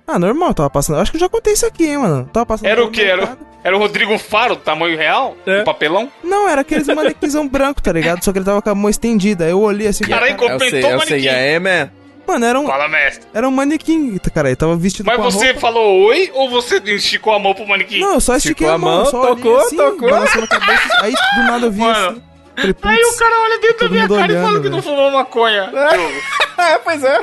[0.06, 1.00] Ah, normal, tava passando.
[1.00, 2.28] Acho que eu já contei isso aqui, hein, mano.
[2.32, 2.66] Tava passando.
[2.68, 3.02] Era o que?
[3.02, 5.36] Era, o- era o Rodrigo Faro, tamanho real?
[5.44, 5.58] É.
[5.58, 6.08] Do papelão?
[6.22, 8.22] Não, era aqueles manequinzão branco, tá ligado?
[8.24, 9.44] Só que ele tava com a mão estendida.
[9.46, 10.04] Aí eu olhei assim.
[10.04, 11.28] Caralho, cara, completou o eu sei, manequim.
[11.28, 11.90] é, man.
[12.26, 13.24] Mano, era um, Fala, mestre.
[13.32, 14.48] era um manequim, cara.
[14.48, 15.60] Ele tava vestido Mas com a você roupa.
[15.60, 18.00] falou oi ou você esticou a mão pro manequim?
[18.00, 20.08] Não, eu só estiquei Esticou a mão, a tocou, assim, tocou.
[21.02, 22.08] Aí do nada eu vi Mano.
[22.10, 22.22] assim.
[22.56, 24.94] Falei, Aí o cara olha dentro da minha cara e fala olhando, que não velho.
[24.96, 25.70] fumou maconha.
[26.58, 27.18] É, pois é.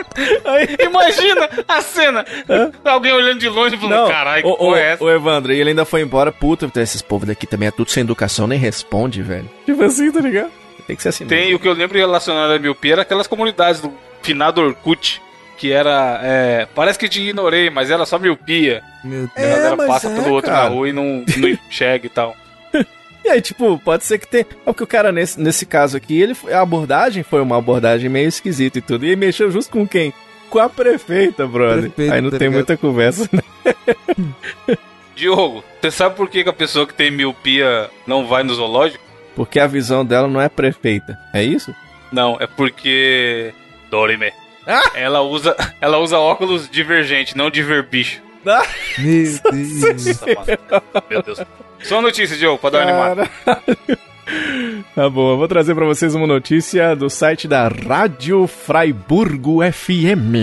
[0.45, 0.75] Aí...
[0.85, 2.25] Imagina a cena.
[2.85, 5.03] Alguém olhando de longe e falando, Não, caralho, que porra é essa?
[5.03, 8.01] o Evandro, e ele ainda foi embora, puta, esses povos daqui também é tudo sem
[8.01, 9.49] educação, nem responde, velho.
[9.65, 10.51] Tipo assim, tá ligado?
[10.85, 11.25] Tem que ser assim.
[11.25, 13.91] Tem o que eu lembro relacionado à miopia era aquelas comunidades do
[14.21, 15.21] finado Orkut.
[15.55, 16.19] Que era.
[16.23, 18.81] é, parece que te ignorei, mas era só miopia.
[19.03, 19.37] Meu Deus.
[19.37, 20.63] a galera mas passa é, pelo outro cara.
[20.63, 22.35] na rua e não, não enxerga e tal.
[23.23, 24.45] E aí, tipo, pode ser que tenha.
[24.45, 28.27] É porque o cara, nesse, nesse caso aqui, ele, a abordagem foi uma abordagem meio
[28.27, 29.05] esquisita e tudo.
[29.05, 30.13] E mexeu justo com quem?
[30.49, 31.89] Com a prefeita, brother.
[31.89, 32.59] Prefeita, aí não tá tem ligado?
[32.59, 33.41] muita conversa, né?
[35.15, 39.03] Diogo, você sabe por que, que a pessoa que tem miopia não vai no zoológico?
[39.35, 41.17] Porque a visão dela não é prefeita.
[41.33, 41.73] É isso?
[42.11, 43.53] Não, é porque.
[43.89, 44.31] Dorime.
[44.67, 44.91] Ah!
[44.95, 48.21] Ela usa, ela usa óculos divergente, não de ver bicho.
[48.21, 50.21] Ah, Meu Deus.
[51.09, 51.41] Meu Deus.
[51.83, 53.29] Só notícia, Diogo, pra dar uma animada.
[53.45, 53.77] Caralho.
[54.95, 60.33] Tá bom, eu vou trazer pra vocês uma notícia do site da Rádio Freiburgo FM.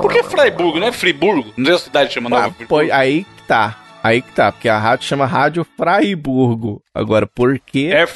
[0.00, 1.52] Por que Freiburgo, não é Friburgo?
[1.56, 2.68] Não sei se a cidade chama Nova Ah, Friburgo.
[2.86, 3.76] pô, aí que tá.
[4.02, 6.80] Aí que tá, porque a rádio chama Rádio Freiburgo.
[6.94, 7.90] Agora, por quê?
[7.92, 8.08] Air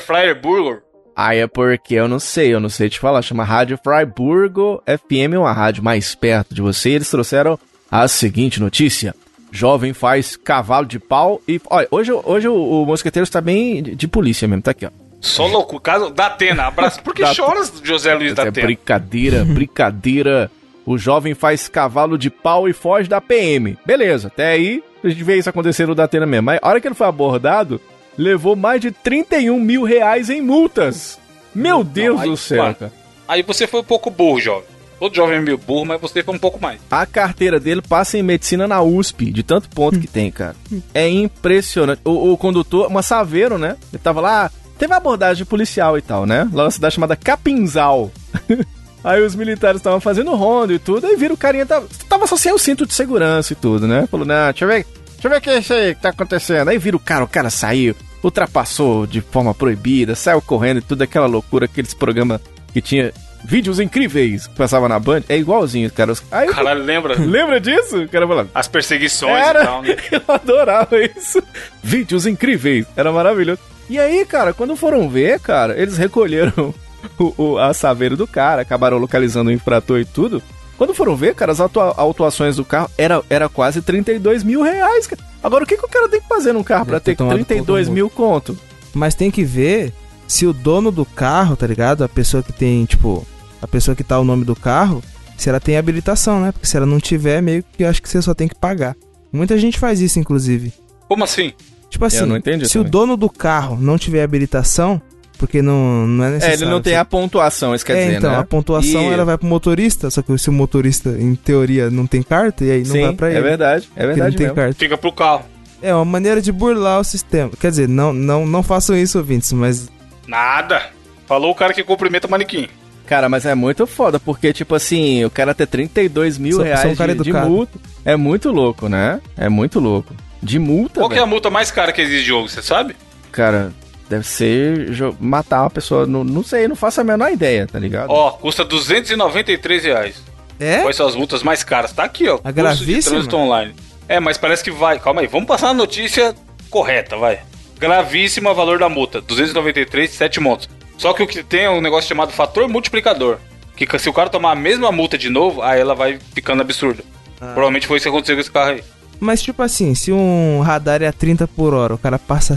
[0.00, 0.82] Fryer, Burger.
[1.14, 3.20] Aí é porque eu não sei, eu não sei te falar.
[3.22, 6.90] Chama Rádio Freiburgo FM, uma rádio mais perto de você.
[6.90, 7.58] Eles trouxeram
[7.90, 9.14] a seguinte notícia.
[9.52, 11.60] Jovem faz cavalo de pau e...
[11.68, 14.90] Olha, hoje, hoje o, o Mosqueteiro está bem de, polícia mesmo, tá aqui, ó.
[15.20, 15.78] Só louco.
[15.80, 17.02] Caso da Atena, abraço.
[17.02, 18.66] Por que Da- choras, José Luiz da É Atena?
[18.66, 20.50] brincadeira, brincadeira.
[20.86, 23.76] O jovem faz cavalo de pau e foge da PM.
[23.84, 26.46] Beleza, até aí a gente vê isso acontecer no Datena mesmo.
[26.46, 27.80] Mas a hora que ele foi abordado,
[28.20, 31.18] levou mais de 31 mil reais em multas.
[31.54, 32.92] Meu Deus aí, do céu, cara.
[33.26, 34.68] Aí você foi um pouco burro, jovem.
[34.98, 36.78] Todo jovem é meio burro, mas você foi um pouco mais.
[36.90, 40.54] A carteira dele passa em medicina na USP, de tanto ponto que tem, cara.
[40.92, 42.02] É impressionante.
[42.04, 43.76] O, o condutor, uma saveiro, né?
[43.90, 46.46] Ele tava lá, teve abordagem policial e tal, né?
[46.52, 48.12] Lá na cidade chamada Capinzal.
[49.02, 52.36] Aí os militares estavam fazendo ronda e tudo, aí viram o carinha, tava, tava só
[52.36, 54.06] sem o cinto de segurança e tudo, né?
[54.10, 56.10] Falou, não, deixa eu ver, deixa eu ver o que é isso aí que tá
[56.10, 56.68] acontecendo.
[56.68, 61.02] Aí viram o cara, o cara saiu, ultrapassou de forma proibida, saiu correndo e tudo,
[61.02, 62.40] aquela loucura, aqueles programas
[62.72, 63.12] que tinha
[63.44, 66.12] vídeos incríveis que passava na Band, é igualzinho, cara.
[66.12, 67.14] Os- Aí, Caralho, lembra?
[67.18, 68.02] Lembra disso?
[68.02, 68.50] O cara falando.
[68.54, 69.96] As perseguições e Era, tal, né?
[70.12, 71.42] eu adorava isso.
[71.82, 73.60] Vídeos incríveis, era maravilhoso.
[73.88, 76.74] E aí, cara, quando foram ver, cara, eles recolheram
[77.18, 80.42] o, o- a saveira do cara, acabaram localizando o infrator e tudo.
[80.80, 85.06] Quando foram ver, cara, as autua- autuações do carro era, era quase 32 mil reais,
[85.06, 85.20] cara.
[85.42, 87.16] Agora, o que, que o cara tem que fazer num carro pra Deve ter ter
[87.18, 88.58] tomado 32 pouco mil conto?
[88.94, 89.92] Mas tem que ver
[90.26, 92.02] se o dono do carro, tá ligado?
[92.02, 93.26] A pessoa que tem, tipo,
[93.60, 95.02] a pessoa que tá o nome do carro,
[95.36, 96.50] se ela tem habilitação, né?
[96.50, 98.96] Porque se ela não tiver, meio que eu acho que você só tem que pagar.
[99.30, 100.72] Muita gente faz isso, inclusive.
[101.06, 101.52] Como assim?
[101.90, 102.90] Tipo assim, não entendi se o também.
[102.90, 105.02] dono do carro não tiver habilitação,
[105.40, 106.62] porque não, não é É, necessário.
[106.64, 108.38] ele não tem você- a pontuação, isso quer é, dizer, então, né?
[108.38, 112.06] a pontuação E- ela vai pro motorista, só que se o motorista, em teoria, não
[112.06, 113.38] tem carta, e aí não Sim, vai pra ele.
[113.38, 114.54] é verdade, é verdade não tem mesmo.
[114.56, 114.74] carta.
[114.78, 115.44] Fica pro carro.
[115.82, 117.50] É uma maneira de burlar o sistema.
[117.58, 119.88] Quer dizer, não, não, não façam isso, ouvintes, mas
[120.28, 120.82] Nada.
[121.26, 122.68] Falou o cara que cumprimenta manequim.
[123.06, 126.84] Cara, mas é muito foda, porque, tipo assim, o cara ter 32 mil sou reais
[126.92, 127.48] um cara de, de educado.
[127.50, 129.20] multa é muito louco, né?
[129.36, 130.14] É muito louco.
[130.42, 132.94] De multa, Qual que é a multa mais cara que existe de jogo, você sabe?
[133.32, 133.72] Cara,
[134.10, 134.88] deve ser
[135.20, 138.10] matar uma pessoa, não, não sei, não faço a menor ideia, tá ligado?
[138.10, 140.22] Ó, custa 293 reais.
[140.58, 140.80] É?
[140.80, 141.92] Quais são as multas mais caras?
[141.92, 142.38] Tá aqui, ó.
[142.38, 143.14] De gravíssima?
[143.14, 143.72] trânsito online.
[144.08, 144.98] É, mas parece que vai.
[144.98, 146.34] Calma aí, vamos passar a notícia
[146.68, 147.40] correta, vai.
[147.78, 149.20] Gravíssima valor da multa.
[149.20, 150.68] 293, 7 montos.
[150.98, 153.38] Só que o que tem é um negócio chamado fator multiplicador.
[153.76, 157.02] Que se o cara tomar a mesma multa de novo, aí ela vai ficando absurda.
[157.40, 157.52] Ah.
[157.54, 158.84] Provavelmente foi isso que aconteceu com esse carro aí.
[159.18, 162.56] Mas tipo assim, se um radar é a 30 por hora, o cara passa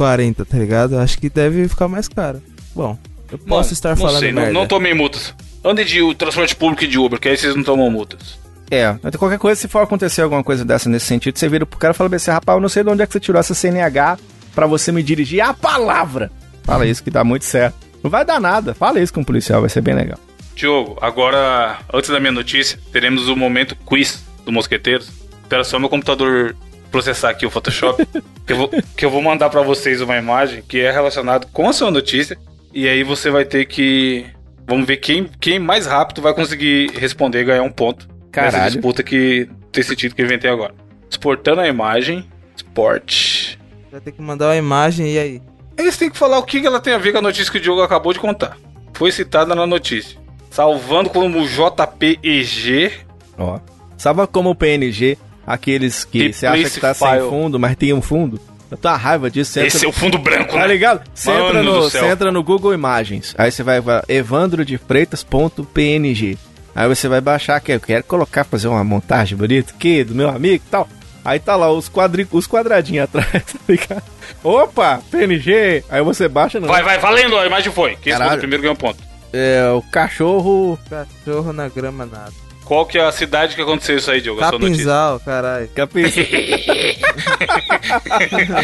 [0.00, 0.98] 140, tá ligado?
[0.98, 2.42] Acho que deve ficar mais caro.
[2.74, 2.98] Bom,
[3.30, 4.58] eu posso Mano, estar não falando sei, não, merda.
[4.58, 5.34] não tomei multas.
[5.62, 8.38] Ande de transporte público e de Uber, que aí vocês não tomam multas.
[8.70, 11.78] É, mas qualquer coisa, se for acontecer alguma coisa dessa nesse sentido, você vira pro
[11.78, 13.52] cara e fala assim, rapaz, eu não sei de onde é que você tirou essa
[13.52, 14.16] CNH
[14.54, 16.30] pra você me dirigir a palavra.
[16.62, 17.74] Fala isso que dá muito certo.
[18.02, 20.18] Não vai dar nada, fala isso com o policial, vai ser bem legal.
[20.54, 25.10] Diogo, agora, antes da minha notícia, teremos o momento quiz do Mosqueteiros.
[25.42, 26.54] Espera só meu computador
[26.90, 28.06] processar aqui o Photoshop,
[28.46, 31.68] que, eu vou, que eu vou mandar pra vocês uma imagem que é relacionada com
[31.68, 32.36] a sua notícia.
[32.72, 34.26] E aí você vai ter que.
[34.66, 38.08] Vamos ver quem, quem mais rápido vai conseguir responder e ganhar um ponto.
[38.08, 38.72] Nessa Caralho.
[38.72, 40.74] disputa que tem sentido que eu inventei agora.
[41.08, 42.24] Exportando a imagem.
[42.56, 43.56] Sport.
[43.90, 45.42] Vai ter que mandar uma imagem e aí?
[45.76, 47.60] Eles têm que falar o que ela tem a ver com a notícia que o
[47.60, 48.56] Diogo acabou de contar.
[48.92, 50.18] Foi citada na notícia.
[50.50, 52.92] Salvando como JPEG.
[53.38, 53.58] Ó.
[53.96, 55.18] Salva como PNG
[55.52, 57.28] aqueles que você acha que tá sem file.
[57.28, 58.40] fundo, mas tem um fundo.
[58.70, 59.52] Eu tô a raiva disso.
[59.52, 60.66] Você Esse é entra, o fundo branco, Tá né?
[60.68, 61.02] ligado?
[61.12, 63.34] Você Mano entra, no, você entra no Google Imagens.
[63.36, 66.38] Aí você vai, vai Evandro de Freitas.png.
[66.74, 70.28] Aí você vai baixar que eu quero colocar, fazer uma montagem bonita aqui do meu
[70.28, 70.88] amigo e tal.
[71.24, 74.02] Aí tá lá os, quadri, os quadradinhos atrás, tá ligado?
[74.42, 75.84] Opa, PNG.
[75.90, 76.68] Aí você baixa no.
[76.68, 77.96] Vai, vai, valendo, a imagem foi.
[77.96, 78.98] Quem respondeu primeiro ganha um ponto.
[79.32, 80.78] É, o cachorro.
[80.88, 82.32] Cachorro na grama nada.
[82.70, 84.38] Qual que é a cidade que aconteceu isso aí, Diogo?
[84.38, 85.68] Capinzal, caralho.
[85.74, 86.04] Capim.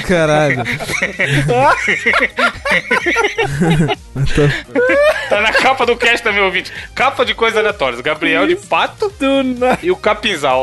[0.07, 0.63] caralho.
[5.29, 6.73] Tá na capa do cast também, ouvinte.
[6.95, 8.01] Capa de coisas aleatórias.
[8.01, 9.13] Gabriel de Pato
[9.83, 10.63] e o Capinzal.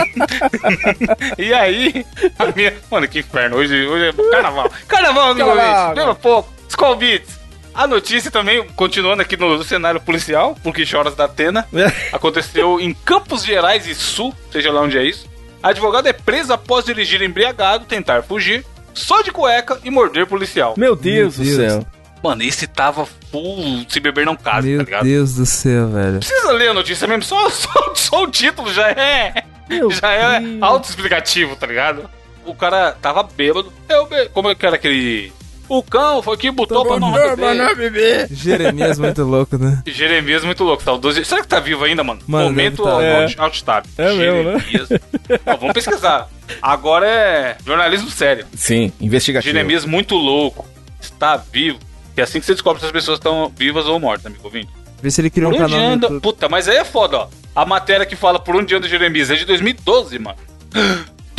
[1.36, 2.06] e aí,
[2.38, 2.72] a minha...
[2.90, 3.56] Mano, que inferno.
[3.56, 4.72] Hoje, hoje é carnaval.
[4.88, 5.82] Carnaval, amigo Carnaval.
[5.82, 5.98] ouvinte.
[5.98, 6.50] Lembra pouco.
[6.70, 7.39] Skull Beats.
[7.74, 11.66] A notícia também, continuando aqui no cenário policial, porque choras da Atena,
[12.12, 15.28] aconteceu em Campos Gerais e Sul, seja lá onde é isso.
[15.62, 20.74] Advogado é preso após dirigir embriagado, tentar fugir, só de cueca e morder policial.
[20.76, 21.72] Meu Deus Meu do Deus.
[21.72, 21.86] céu.
[22.22, 25.04] Mano, esse tava full se beber não casa, Meu tá ligado?
[25.04, 26.18] Deus do céu, velho.
[26.18, 29.44] Precisa ler a notícia mesmo, só, só, só o título já é.
[29.68, 32.10] Meu já é autoexplicativo, tá ligado?
[32.44, 33.72] O cara tava bêbado.
[33.88, 35.32] Eu, como é que era aquele.
[35.70, 37.12] O cão foi que botou pra não
[37.76, 38.26] beber.
[38.28, 39.80] Jeremias muito louco, né?
[39.86, 41.24] Jeremias muito louco, saudoso.
[41.24, 42.20] Será que tá vivo ainda, mano?
[42.26, 43.00] Mano, Momento tá.
[43.00, 43.22] É.
[43.22, 43.84] alt, alt tab.
[43.96, 44.58] É mesmo, né?
[44.58, 45.00] Jeremias.
[45.46, 46.28] Ó, vamos pesquisar.
[46.60, 48.46] Agora é jornalismo sério.
[48.52, 49.52] Sim, investigativo.
[49.54, 50.66] Jeremias muito louco.
[51.00, 51.78] Está vivo.
[52.16, 54.72] Que é assim que você descobre se as pessoas estão vivas ou mortas, amigo ouvinte.
[55.00, 56.20] Vê se ele criou um canal anda.
[56.20, 57.28] Puta, mas aí é foda, ó.
[57.54, 60.36] A matéria que fala por onde anda o Jeremias é de 2012, mano.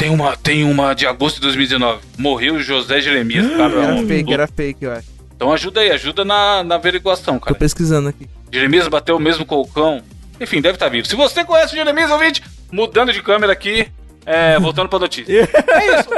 [0.02, 2.02] Tem uma, tem uma de agosto de 2019.
[2.18, 3.84] Morreu José Jeremias, cara.
[3.84, 5.08] Era um fake, era fake, eu acho.
[5.36, 7.60] Então ajuda aí, ajuda na, na averiguação, Tô cara.
[7.60, 8.28] pesquisando aqui.
[8.52, 10.02] Jeremias bateu o mesmo colcão.
[10.40, 11.08] Enfim, deve estar vivo.
[11.08, 13.90] Se você conhece o Jeremias, ouvinte, mudando de câmera aqui,
[14.26, 15.32] é, voltando pra notícia.
[15.38, 16.10] é isso.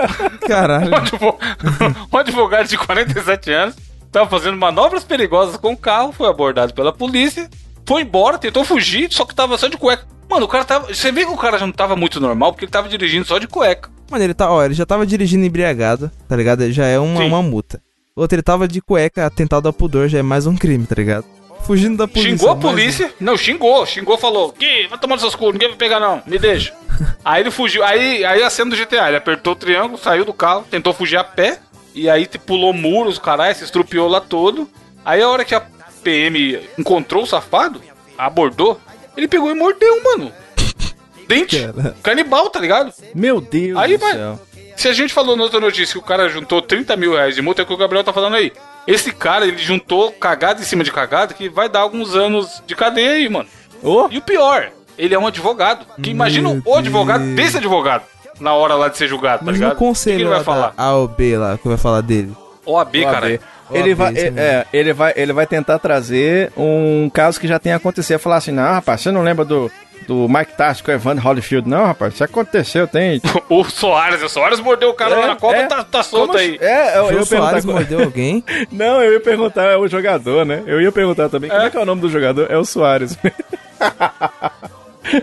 [0.48, 0.90] Caralho.
[0.90, 6.74] Um um advogado de 47 anos estava fazendo manobras perigosas com o carro, foi abordado
[6.74, 7.50] pela polícia,
[7.86, 10.08] foi embora, tentou fugir, só que tava só de cueca.
[10.30, 10.94] Mano, o cara tava.
[10.94, 13.38] Você vê que o cara já não tava muito normal porque ele tava dirigindo só
[13.38, 13.90] de cueca.
[14.10, 16.72] Mano, ele tá, ó, ele já tava dirigindo embriagado, tá ligado?
[16.72, 17.28] Já é uma, Sim.
[17.28, 17.82] uma multa.
[18.16, 21.26] Outro, ele tava de cueca, atentado ao pudor, já é mais um crime, tá ligado?
[21.64, 22.38] Fugindo da polícia.
[22.38, 22.60] xingou a um.
[22.60, 23.12] polícia.
[23.20, 26.74] Não, xingou, xingou, falou: Que, vai tomar seus culos, ninguém vai pegar não, me deixa.
[27.24, 27.84] aí ele fugiu.
[27.84, 31.18] Aí, aí a cena do GTA, ele apertou o triângulo, saiu do carro, tentou fugir
[31.18, 31.60] a pé.
[31.96, 34.68] E aí te pulou muros, caralho, se estrupiou lá todo.
[35.06, 35.62] Aí a hora que a
[36.04, 37.82] PM encontrou o safado,
[38.18, 38.80] abordou,
[39.16, 40.32] ele pegou e mordeu, mano.
[41.28, 41.60] Dente.
[41.60, 41.96] Cara.
[42.04, 42.94] Canibal, tá ligado?
[43.16, 44.40] Meu Deus Aí do céu.
[44.76, 47.42] Se a gente falou na outra notícia que o cara juntou 30 mil reais de
[47.42, 48.52] multa, é o que o Gabriel tá falando aí.
[48.88, 52.76] Esse cara, ele juntou cagada em cima de cagada que vai dar alguns anos de
[52.76, 53.48] cadeia aí, mano.
[53.82, 55.86] Ô, E o pior, ele é um advogado.
[56.02, 58.04] Que imagina Meu o advogado desse advogado
[58.40, 59.80] na hora lá de ser julgado, tá Mas ligado?
[59.80, 60.74] o que, ele vai falar?
[60.76, 62.36] A ou B lá, que vai falar dele.
[62.66, 63.04] OAB, OAB.
[63.14, 63.40] cara.
[63.72, 67.60] Ele OAB, vai, é, é, ele, vai, ele vai tentar trazer um caso que já
[67.60, 68.20] tenha acontecido.
[68.20, 69.72] Falar assim, não, rapaz, você não lembra do,
[70.08, 71.68] do Mike Tyson com o Evander Holyfield?
[71.68, 73.22] Não, rapaz, isso aconteceu, tem.
[73.50, 75.66] O Soares, o Soares mordeu o cara lá na Copa, é.
[75.68, 76.58] tá, tá solto Como- aí.
[76.62, 77.74] É, eu, eu ia Soares perguntar.
[77.74, 78.44] mordeu alguém?
[78.72, 80.64] Não, eu ia perguntar é o jogador, né?
[80.66, 81.50] Eu ia perguntar também.
[81.50, 82.48] Como é que é o nome do jogador?
[82.52, 83.18] É o Soares.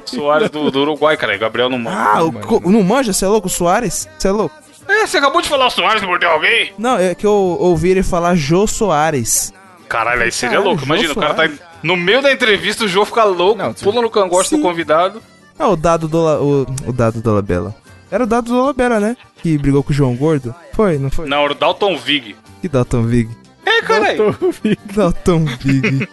[0.05, 1.37] Soares do, do Uruguai, cara.
[1.37, 1.97] Gabriel não manda.
[1.97, 3.13] Ah, o, não manja?
[3.13, 3.47] Você é louco?
[3.47, 4.09] O Soares?
[4.19, 4.55] Você é louco?
[4.89, 6.73] É, você acabou de falar o Soares mordeu alguém?
[6.79, 9.53] Não, é que eu ouvi ele falar Jô Soares.
[9.89, 10.85] Caralho, aí seria Caralho, louco.
[10.85, 11.49] Imagina, o cara tá
[11.83, 15.23] no meio da entrevista, o Jô fica louco, Não, pula no cangote do convidado.
[15.59, 17.75] Ah, o Dado do La, o, o Dado do Labella.
[18.11, 19.17] Era o Dado do Labella, né?
[19.43, 20.55] Que brigou com o João Gordo.
[20.73, 21.29] Foi, não foi?
[21.29, 22.35] Não, era o Dalton Vig.
[22.61, 23.31] Que Dalton Vig?
[23.65, 24.37] É, caralho.
[24.95, 26.09] Dalton Vig.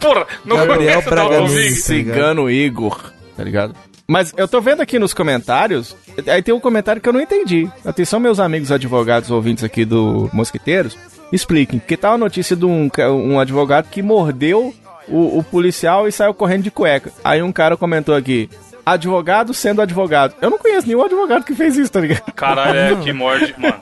[0.00, 1.46] Porra, não Gabriel conhece o Dalton.
[1.46, 1.74] Vig?
[1.76, 3.74] Cigano Igor, tá ligado?
[4.06, 7.70] Mas eu tô vendo aqui nos comentários, aí tem um comentário que eu não entendi.
[7.84, 10.96] Atenção, meus amigos advogados ouvintes aqui do Mosquiteiros,
[11.32, 14.74] expliquem, porque tá uma notícia de um, um advogado que mordeu
[15.08, 17.10] o, o policial e saiu correndo de cueca.
[17.24, 18.50] Aí um cara comentou aqui,
[18.84, 20.34] advogado sendo advogado.
[20.42, 22.32] Eu não conheço nenhum advogado que fez isso, tá ligado?
[22.32, 23.78] Caralho, é que morde, mano.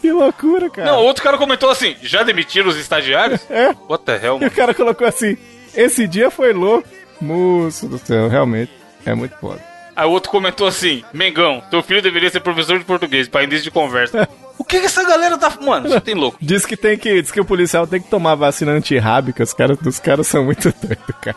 [0.00, 0.92] Que loucura, cara.
[0.92, 3.40] Não, outro cara comentou assim: já demitiram os estagiários?
[3.50, 3.74] É.
[3.88, 4.46] What the hell, E mano?
[4.46, 5.36] o cara colocou assim,
[5.74, 6.86] esse dia foi louco.
[7.20, 8.70] Moço do céu, realmente,
[9.10, 9.60] é muito foda.
[9.96, 13.64] Aí o outro comentou assim: Mengão, teu filho deveria ser professor de português para início
[13.64, 14.28] de conversa.
[14.56, 15.52] o que, que essa galera tá.
[15.60, 16.38] Mano, você tem louco.
[16.42, 17.20] Diz que tem que.
[17.20, 19.42] Diz que o policial tem que tomar vacina antirrábica.
[19.42, 21.36] Os caras os caras são muito doidos, cara.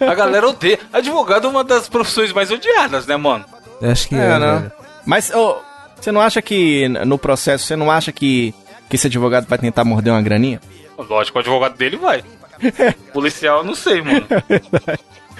[0.00, 0.80] A galera odeia.
[0.92, 3.44] Advogado é uma das profissões mais odiadas, né, mano?
[3.80, 4.72] Eu Acho que é, É, né?
[5.06, 5.58] Mas ô,
[6.00, 8.52] você não acha que no processo, você não acha que,
[8.90, 10.60] que esse advogado vai tentar morder uma graninha?
[10.98, 12.24] Lógico, o advogado dele vai.
[13.12, 14.26] Policial, eu não sei, mano.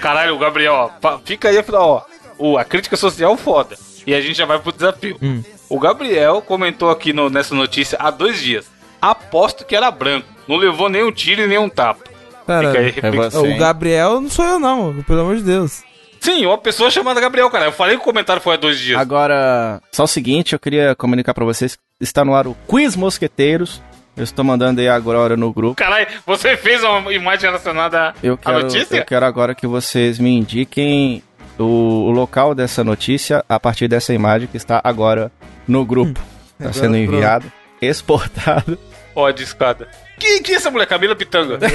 [0.02, 2.02] Caralho, o Gabriel, ó, fica aí, ó.
[2.38, 3.76] O, a crítica social foda.
[4.06, 5.16] E a gente já vai pro desafio.
[5.22, 5.42] Hum.
[5.68, 8.66] O Gabriel comentou aqui no- nessa notícia há dois dias.
[9.00, 10.26] Aposto que era branco.
[10.48, 12.04] Não levou nenhum tiro e nenhum tapa.
[12.46, 13.42] Cara, Fica aí, é reflexão.
[13.42, 13.54] você.
[13.54, 15.82] o Gabriel não sou eu não, pelo amor de Deus.
[16.20, 17.66] Sim, uma pessoa chamada Gabriel, cara.
[17.66, 19.00] Eu falei que o comentário foi há dois dias.
[19.00, 23.80] Agora, só o seguinte, eu queria comunicar pra vocês está no ar o Quiz Mosqueteiros.
[24.16, 25.74] Eu estou mandando aí agora no grupo.
[25.74, 28.96] Caralho, você fez uma imagem relacionada Eu à quero, notícia?
[28.98, 31.22] eu quero agora que vocês me indiquem
[31.58, 35.32] o, o local dessa notícia a partir dessa imagem que está agora
[35.66, 36.20] no grupo.
[36.20, 37.14] Está Agora sendo pronto.
[37.14, 38.78] enviado, exportado.
[39.14, 39.88] Ó, a discada.
[40.18, 40.86] Quem que é essa mulher?
[40.86, 41.58] Camila Pitanga.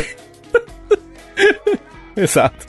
[2.15, 2.65] Exato.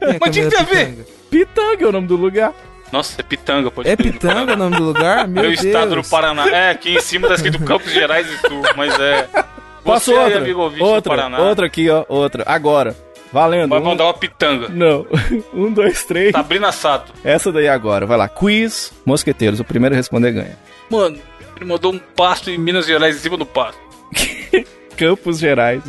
[0.00, 0.86] É Mas tinha que ter a ver.
[0.86, 1.04] Pitanga?
[1.30, 2.52] Pitanga é o nome do lugar.
[2.94, 3.96] Nossa, é Pitanga, pode É.
[3.96, 5.26] Pitanga o nome do lugar?
[5.28, 5.64] Meu Meu Deus.
[5.64, 6.48] estado do Paraná.
[6.48, 9.28] É, aqui em cima tá escrito Campos Gerais e Sul, mas é.
[9.82, 10.38] Posso Você aí, outra?
[10.38, 11.38] amigo ouvinte do outra, Paraná.
[11.40, 12.04] outra aqui, ó.
[12.08, 12.44] Outra.
[12.46, 12.96] Agora.
[13.32, 13.70] Valendo.
[13.70, 14.68] Vai Um- mandar uma pitanga.
[14.68, 15.04] Não.
[15.52, 16.30] um, dois, três.
[16.30, 17.12] Sabrina Sato.
[17.24, 18.06] Essa daí agora.
[18.06, 18.28] Vai lá.
[18.28, 19.58] Quiz Mosqueteiros.
[19.58, 20.56] O primeiro a responder ganha.
[20.88, 21.18] Mano,
[21.56, 23.78] ele mandou um pasto em Minas Gerais em cima do pasto.
[24.96, 25.82] Campos Gerais.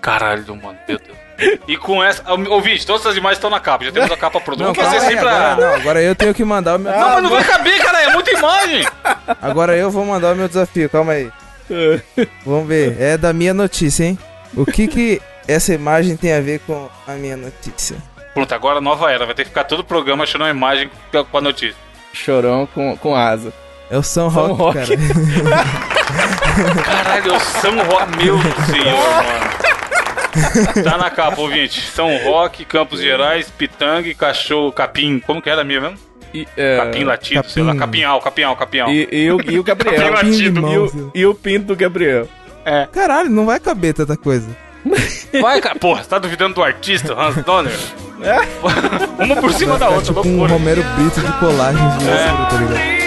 [0.00, 1.18] Caralho, mano, meu Deus.
[1.66, 2.22] E com essa.
[2.32, 3.84] Ouvinte, todas as imagens estão na capa.
[3.84, 4.62] Já temos a capa pronta.
[4.64, 5.32] Não, Vamos fazer calma sempre a.
[5.52, 6.92] agora, não, agora eu tenho que mandar o meu.
[6.92, 8.02] Não, mas não vai caber, cara.
[8.02, 8.86] É muita imagem.
[9.40, 11.30] Agora eu vou mandar o meu desafio, calma aí.
[12.44, 12.96] Vamos ver.
[13.00, 14.18] É da minha notícia, hein?
[14.56, 17.96] O que que essa imagem tem a ver com a minha notícia?
[18.34, 19.24] Pronto, agora nova era.
[19.26, 20.90] Vai ter que ficar todo o programa achando uma imagem
[21.30, 21.76] com a notícia.
[22.12, 23.52] Chorão com, com asa.
[23.90, 24.96] É o São São Roque, Roque.
[24.96, 25.64] cara.
[26.84, 28.16] Caralho, é o São Roque.
[28.24, 29.89] Meu Senhor, mano.
[30.84, 31.80] Tá na capa, ouvinte.
[31.90, 35.18] São Roque, Campos Gerais, Pitanga, Cachorro, Capim.
[35.20, 35.98] Como que era mesmo mesmo?
[36.32, 37.70] E, é, Capim latido, sei lá.
[37.72, 37.80] capim.
[37.80, 38.90] Capinhal, capinhal, capinhal.
[38.90, 39.96] e, e o, e o Gabriel.
[40.12, 40.60] Capim latido.
[40.60, 42.28] e, o, e o pinto do Gabriel.
[42.92, 44.48] Caralho, não vai caber tanta coisa.
[45.40, 45.78] Vai, cara.
[45.78, 47.72] Porra, você tá duvidando do artista, Hans Donner?
[48.22, 48.38] É?
[49.22, 50.46] Uma por cima da outra, tipo um.
[50.46, 52.26] Romero Brito de colagem de É.
[52.48, 52.99] tá ligado?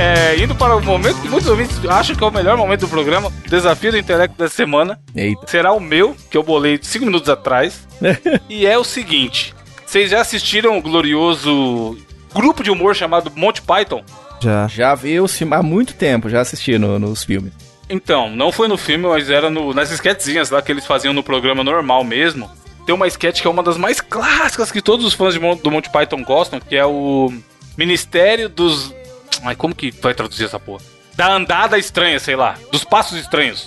[0.00, 2.88] É, indo para o momento que muitos ouvintes acham que é o melhor momento do
[2.88, 5.46] programa, Desafio do Intelecto da Semana, Eita.
[5.46, 7.86] será o meu, que eu bolei 5 minutos atrás.
[8.48, 9.54] e é o seguinte:
[9.86, 11.98] vocês já assistiram o glorioso
[12.34, 14.02] grupo de humor chamado Monty Python?
[14.42, 14.66] Já.
[14.68, 15.16] Já vi
[15.52, 17.52] há muito tempo, já assisti no- nos filmes.
[17.88, 21.22] Então, não foi no filme, mas era no, nas sketchzinhas lá que eles faziam no
[21.24, 22.48] programa normal mesmo.
[22.86, 25.56] Tem uma sketch que é uma das mais clássicas que todos os fãs de Mon-
[25.56, 27.32] do Monty Python gostam, que é o
[27.76, 28.94] Ministério dos.
[29.42, 30.82] Ai, como que vai traduzir essa porra?
[31.14, 32.56] Da andada estranha, sei lá.
[32.72, 33.66] Dos passos estranhos.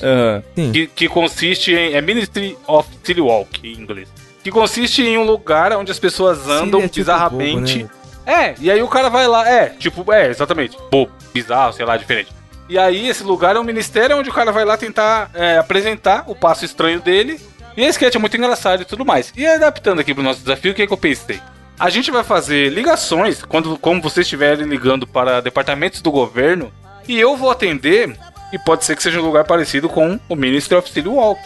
[0.56, 0.72] Sim.
[0.72, 1.94] Que, que consiste em.
[1.94, 4.10] É Ministry of City Walk, em inglês.
[4.44, 7.80] Que consiste em um lugar onde as pessoas andam City é tipo bizarramente.
[7.80, 8.04] bobo, né?
[8.26, 10.78] É, e aí o cara vai lá, é, tipo, é, exatamente.
[10.90, 12.32] Bobo, bizarro, sei lá, diferente.
[12.70, 16.24] E aí esse lugar é um ministério onde o cara vai lá tentar é, apresentar
[16.28, 17.40] o passo estranho dele.
[17.76, 19.34] E a sketch é muito engraçado e tudo mais.
[19.36, 21.40] E adaptando aqui pro nosso desafio, o que, é que eu pensei?
[21.80, 26.72] A gente vai fazer ligações, quando como vocês estiverem ligando para departamentos do governo,
[27.08, 28.16] e eu vou atender,
[28.52, 31.42] e pode ser que seja um lugar parecido com o Ministry of City Walk.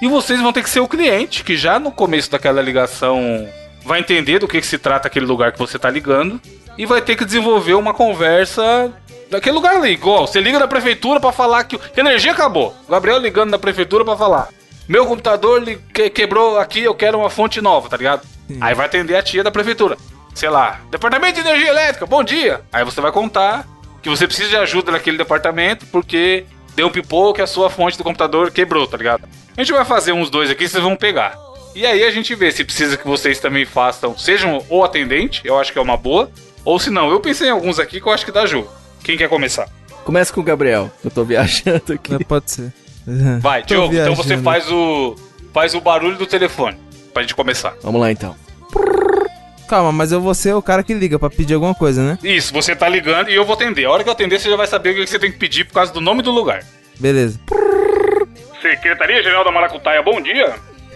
[0.00, 3.46] E vocês vão ter que ser o cliente, que já no começo daquela ligação
[3.84, 6.40] vai entender do que, que se trata aquele lugar que você tá ligando,
[6.76, 8.92] e vai ter que desenvolver uma conversa
[9.30, 9.92] daquele lugar ali.
[9.92, 12.74] Igual, você liga da prefeitura pra falar que, energia acabou.
[12.88, 14.48] Gabriel ligando da prefeitura pra falar.
[14.88, 15.62] Meu computador
[16.14, 18.22] quebrou aqui, eu quero uma fonte nova, tá ligado?
[18.60, 19.96] Aí vai atender a tia da prefeitura.
[20.34, 22.60] Sei lá, Departamento de Energia Elétrica, bom dia.
[22.72, 23.66] Aí você vai contar
[24.02, 26.44] que você precisa de ajuda naquele departamento porque
[26.76, 29.28] deu um pipoco e a sua fonte do computador quebrou, tá ligado?
[29.56, 31.36] A gente vai fazer uns dois aqui, vocês vão pegar.
[31.74, 35.58] E aí a gente vê se precisa que vocês também façam, sejam o atendente, eu
[35.58, 36.30] acho que é uma boa,
[36.64, 38.70] ou se não, eu pensei em alguns aqui que eu acho que dá jogo.
[39.02, 39.68] Quem quer começar?
[40.04, 42.12] Começa com o Gabriel, eu tô viajando aqui.
[42.12, 42.72] Mas pode ser.
[43.40, 45.16] Vai, Diogo, então você faz o
[45.52, 47.74] faz o barulho do telefone pra gente começar.
[47.82, 48.34] Vamos lá então.
[49.68, 52.18] Calma, mas eu vou ser o cara que liga pra pedir alguma coisa, né?
[52.22, 53.84] Isso, você tá ligando e eu vou atender.
[53.84, 55.64] A hora que eu atender, você já vai saber o que você tem que pedir
[55.64, 56.64] por causa do nome do lugar.
[56.98, 57.38] Beleza.
[58.62, 60.54] Secretaria Geral da Maracutaia, bom dia.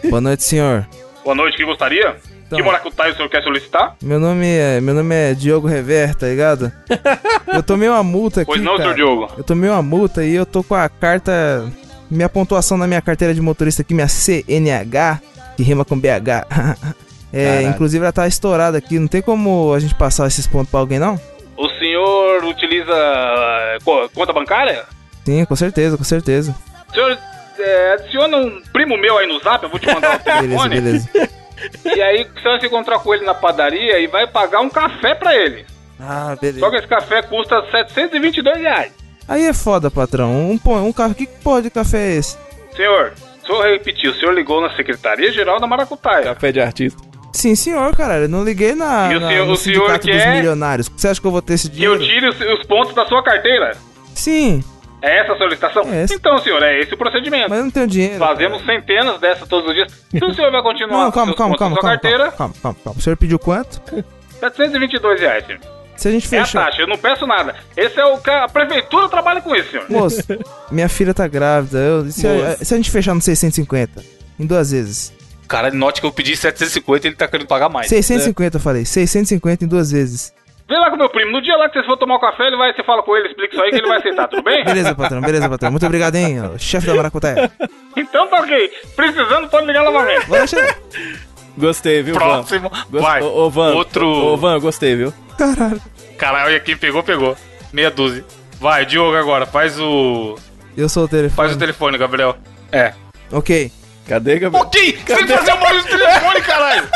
[0.09, 0.87] Boa noite, senhor.
[1.23, 2.17] Boa noite, que gostaria?
[2.47, 2.59] Então.
[2.59, 3.95] Que maracutaia o senhor quer solicitar?
[4.03, 6.73] Meu nome é, meu nome é Diogo Rever, tá ligado?
[7.53, 8.83] Eu tomei uma multa aqui, Pois não, cara.
[8.83, 9.29] senhor Diogo.
[9.39, 11.71] Eu tomei uma multa e eu tô com a carta,
[12.11, 15.21] minha pontuação na minha carteira de motorista aqui, minha CNH,
[15.63, 16.47] que rima com BH.
[17.35, 17.69] É, Caralho.
[17.69, 20.99] inclusive ela tá estourada aqui, não tem como a gente passar esses pontos pra alguém
[20.99, 21.19] não?
[21.57, 24.85] O senhor utiliza eh, co- conta bancária?
[25.25, 26.55] Sim, com certeza, com certeza.
[26.91, 27.17] O senhor
[27.59, 30.75] eh, adiciona um primo meu aí no zap, eu vou te mandar o Beleza, telefone.
[30.79, 31.09] beleza.
[31.97, 35.15] E aí você vai se encontrar com ele na padaria e vai pagar um café
[35.15, 35.65] pra ele.
[35.99, 36.71] Ah, Só beleza.
[36.71, 38.93] que esse café custa 722 reais.
[39.27, 40.31] Aí é foda, patrão.
[40.31, 42.37] Um, um carro, que porra de café é esse?
[42.77, 43.15] Senhor,
[43.55, 46.25] eu repetir, o senhor ligou na Secretaria Geral da Maracutaia.
[46.35, 47.03] Café de artista.
[47.33, 48.25] Sim, senhor, caralho.
[48.25, 50.89] Eu não liguei na, E o na- senhor- no o senhor sindicato dos quer- milionários.
[50.95, 52.29] Você acha que eu vou ter esse Que eu dinheiro?
[52.33, 53.73] tire os, os pontos da sua carteira.
[54.15, 54.63] Sim,
[55.05, 55.83] É essa a solicitação?
[55.93, 56.15] É essa.
[56.15, 57.49] Então, senhor, é esse o procedimento.
[57.51, 58.19] mas eu não tenho dinheiro.
[58.19, 59.91] Fazemos centenas dessas todos os dias.
[60.11, 62.37] Se o senhor vai continuar Não, com calma, seus calma, calma, sua calma, carteira, calma,
[62.37, 62.99] calma, calma, calma.
[62.99, 63.81] O senhor pediu quanto?
[64.39, 65.61] 722 reais, senhor.
[66.03, 66.65] Se a gente É a fechar.
[66.67, 67.55] taxa, eu não peço nada.
[67.77, 69.87] Esse é o que a prefeitura trabalha com isso, senhor.
[69.89, 70.21] Moço,
[70.71, 71.79] minha filha tá grávida.
[71.79, 74.03] Eu- se, a, se a gente fechar no 650,
[74.39, 75.13] em duas vezes,
[75.47, 77.87] Cara, note que eu pedi 750 e ele tá querendo pagar mais.
[77.87, 78.85] 650, eu falei.
[78.87, 80.33] 650 em duas vezes.
[80.67, 81.31] Vem lá com meu primo.
[81.31, 83.29] No dia lá que vocês for tomar um café, ele vai, você fala com ele,
[83.29, 84.65] explica isso aí que ele vai aceitar, tudo bem?
[84.67, 85.71] Beleza, patrão, beleza, patrão.
[85.71, 87.53] Muito obrigado, hein, chefe da Maracutaia.
[87.97, 88.73] Então tá ok.
[88.97, 90.27] Precisando, pode ligar novamente.
[90.27, 90.75] Vou deixar.
[91.59, 92.71] Gostei, viu, Próximo.
[92.71, 92.85] Van?
[92.91, 93.23] Gost- Vai.
[93.23, 93.75] Ô, ô, Van.
[93.75, 94.07] Outro.
[94.09, 95.13] Ô, Van, gostei, viu?
[95.37, 95.83] Caralho.
[96.23, 97.37] Caralho, olha quem pegou, pegou.
[97.73, 98.25] Meia dúzia.
[98.61, 99.45] Vai, Diogo agora.
[99.45, 100.39] Faz o.
[100.77, 101.35] Eu sou o telefone.
[101.35, 102.37] Faz o telefone, Gabriel.
[102.71, 102.93] É.
[103.33, 103.73] Ok.
[104.07, 104.65] Cadê, Gabriel?
[104.65, 104.99] Ok!
[105.05, 106.89] Você tem que fazer o barulho do telefone, caralho!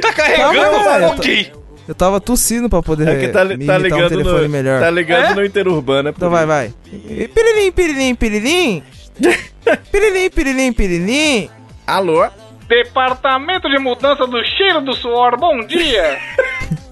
[0.00, 1.06] Tá carregando, Calma, velho.
[1.06, 1.52] ok!
[1.88, 4.48] Eu tava tossindo pra poder É que tá, me tá imitar um ligando telefone no,
[4.48, 4.80] melhor.
[4.80, 5.34] Tá ligando É?
[5.34, 6.72] no interurbano, é por Então vai, vai.
[6.88, 8.82] Pirilim, pirilim, pirilim.
[9.90, 11.50] Pirilim, pirilim, pirilim.
[11.84, 12.28] Alô?
[12.68, 16.18] Departamento de Mudança do Cheiro do Suor, bom dia!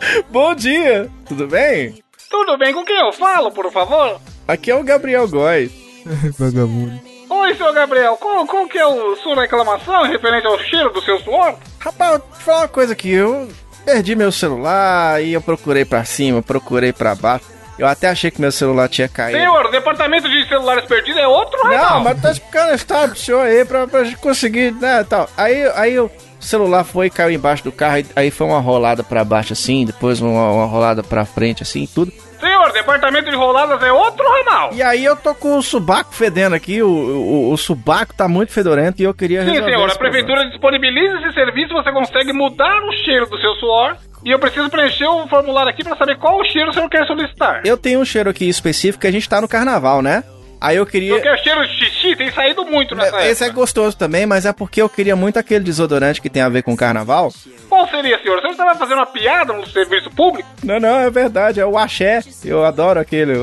[0.30, 2.02] Bom dia, tudo bem?
[2.30, 4.20] Tudo bem, com quem eu falo, por favor?
[4.46, 5.70] Aqui é o Gabriel Góes.
[6.38, 7.00] Vagabundo.
[7.30, 11.18] Oi, seu Gabriel, qual, qual que é a sua reclamação referente ao cheiro do seu
[11.20, 11.56] suor?
[11.78, 13.48] Rapaz, vou te falar uma coisa aqui, eu
[13.84, 17.44] perdi meu celular e eu procurei pra cima, procurei pra baixo.
[17.78, 19.38] Eu até achei que meu celular tinha caído.
[19.38, 22.04] Senhor, o departamento de celulares perdidos é outro Não, Reinaldo.
[22.04, 25.28] mas tá explicando a história pro senhor aí pra, pra gente conseguir, né, tal.
[25.36, 25.94] Aí, aí
[26.40, 29.84] o celular foi caiu embaixo do carro, aí- aí foi uma rolada pra baixo assim,
[29.84, 32.12] depois uma, uma rolada pra frente assim, tudo.
[32.40, 34.76] Senhor, departamento de roladas é outro Reinaldo.
[34.76, 38.52] E aí eu tô com o subaco fedendo aqui, o, o, o subaco tá muito
[38.52, 42.92] fedorento e eu queria Sim, senhor, a prefeitura disponibiliza esse serviço, você consegue mudar o
[43.04, 43.96] cheiro do seu suor.
[44.24, 47.06] E eu preciso preencher o formulário aqui pra saber qual o cheiro o senhor quer
[47.06, 47.62] solicitar.
[47.64, 50.24] Eu tenho um cheiro aqui específico que a gente tá no carnaval, né?
[50.60, 51.20] Aí eu queria.
[51.20, 53.60] quero cheiro de xixi, tem saído muito nessa Esse é época.
[53.60, 56.76] gostoso também, mas é porque eu queria muito aquele desodorante que tem a ver com
[56.76, 57.32] carnaval.
[57.68, 58.40] Qual seria, senhor?
[58.42, 60.48] Você vai fazer uma piada no serviço público?
[60.64, 62.20] Não, não, é verdade, é o axé.
[62.44, 63.34] Eu adoro aquele.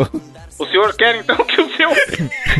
[0.57, 1.89] O senhor quer então que o seu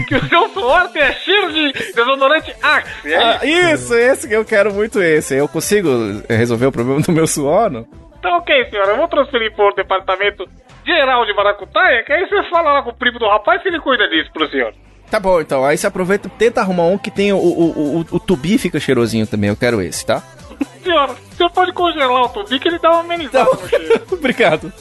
[0.07, 3.73] que o seu suor tenha cheiro de desodorante Axe, é Ah, isso?
[3.85, 5.33] isso, esse que eu quero muito esse.
[5.35, 5.89] Eu consigo
[6.29, 7.87] resolver o problema do meu suor, não?
[8.25, 10.49] Então ok, senhora, eu vou transferir pro departamento
[10.83, 13.79] geral de Maracutaia, que aí você fala lá com o primo do rapaz que ele
[13.79, 14.73] cuida disso pro senhor.
[15.11, 15.63] Tá bom, então.
[15.63, 19.27] Aí você aproveita, tenta arrumar um que tem o, o, o, o tubi fica cheirosinho
[19.27, 19.51] também.
[19.51, 20.23] Eu quero esse, tá?
[20.83, 24.01] Senhora, o senhor pode congelar o tubi que ele dá uma amenizada no cheiro.
[24.11, 24.73] obrigado.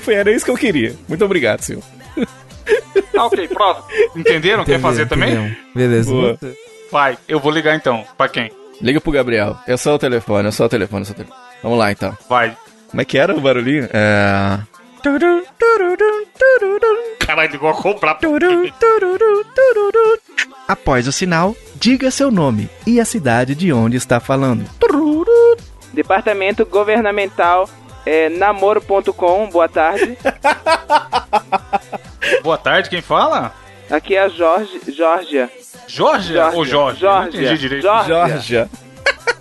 [0.00, 0.96] Foi, era isso que eu queria.
[1.08, 1.82] Muito obrigado, senhor.
[3.12, 3.86] Tá ok, próximo.
[4.14, 4.64] Entenderam?
[4.64, 5.56] Quer fazer também?
[5.74, 6.12] Beleza.
[6.12, 6.38] Boa.
[6.92, 8.04] Vai, eu vou ligar então.
[8.16, 8.52] Pra quem?
[8.80, 9.56] Liga pro Gabriel.
[9.66, 11.38] É só o telefone, é só o telefone, é só o telefone.
[11.62, 12.16] Vamos lá, então.
[12.28, 12.56] Vai.
[12.88, 13.88] Como é que era o barulhinho?
[13.92, 14.58] É...
[17.20, 18.18] Caralho, igual a comprar.
[20.66, 24.64] Após o sinal, diga seu nome e a cidade de onde está falando.
[25.92, 27.68] Departamento Governamental
[28.04, 30.16] é, namoro.com, boa tarde.
[32.42, 33.54] Boa tarde, quem fala?
[33.90, 35.50] Aqui é a Jorge, Georgia.
[35.86, 37.00] Jorge ou Jorge?
[37.00, 37.40] Georgia.
[37.40, 37.82] entendi direito.
[37.82, 38.28] Georgia.
[38.28, 38.70] Georgia.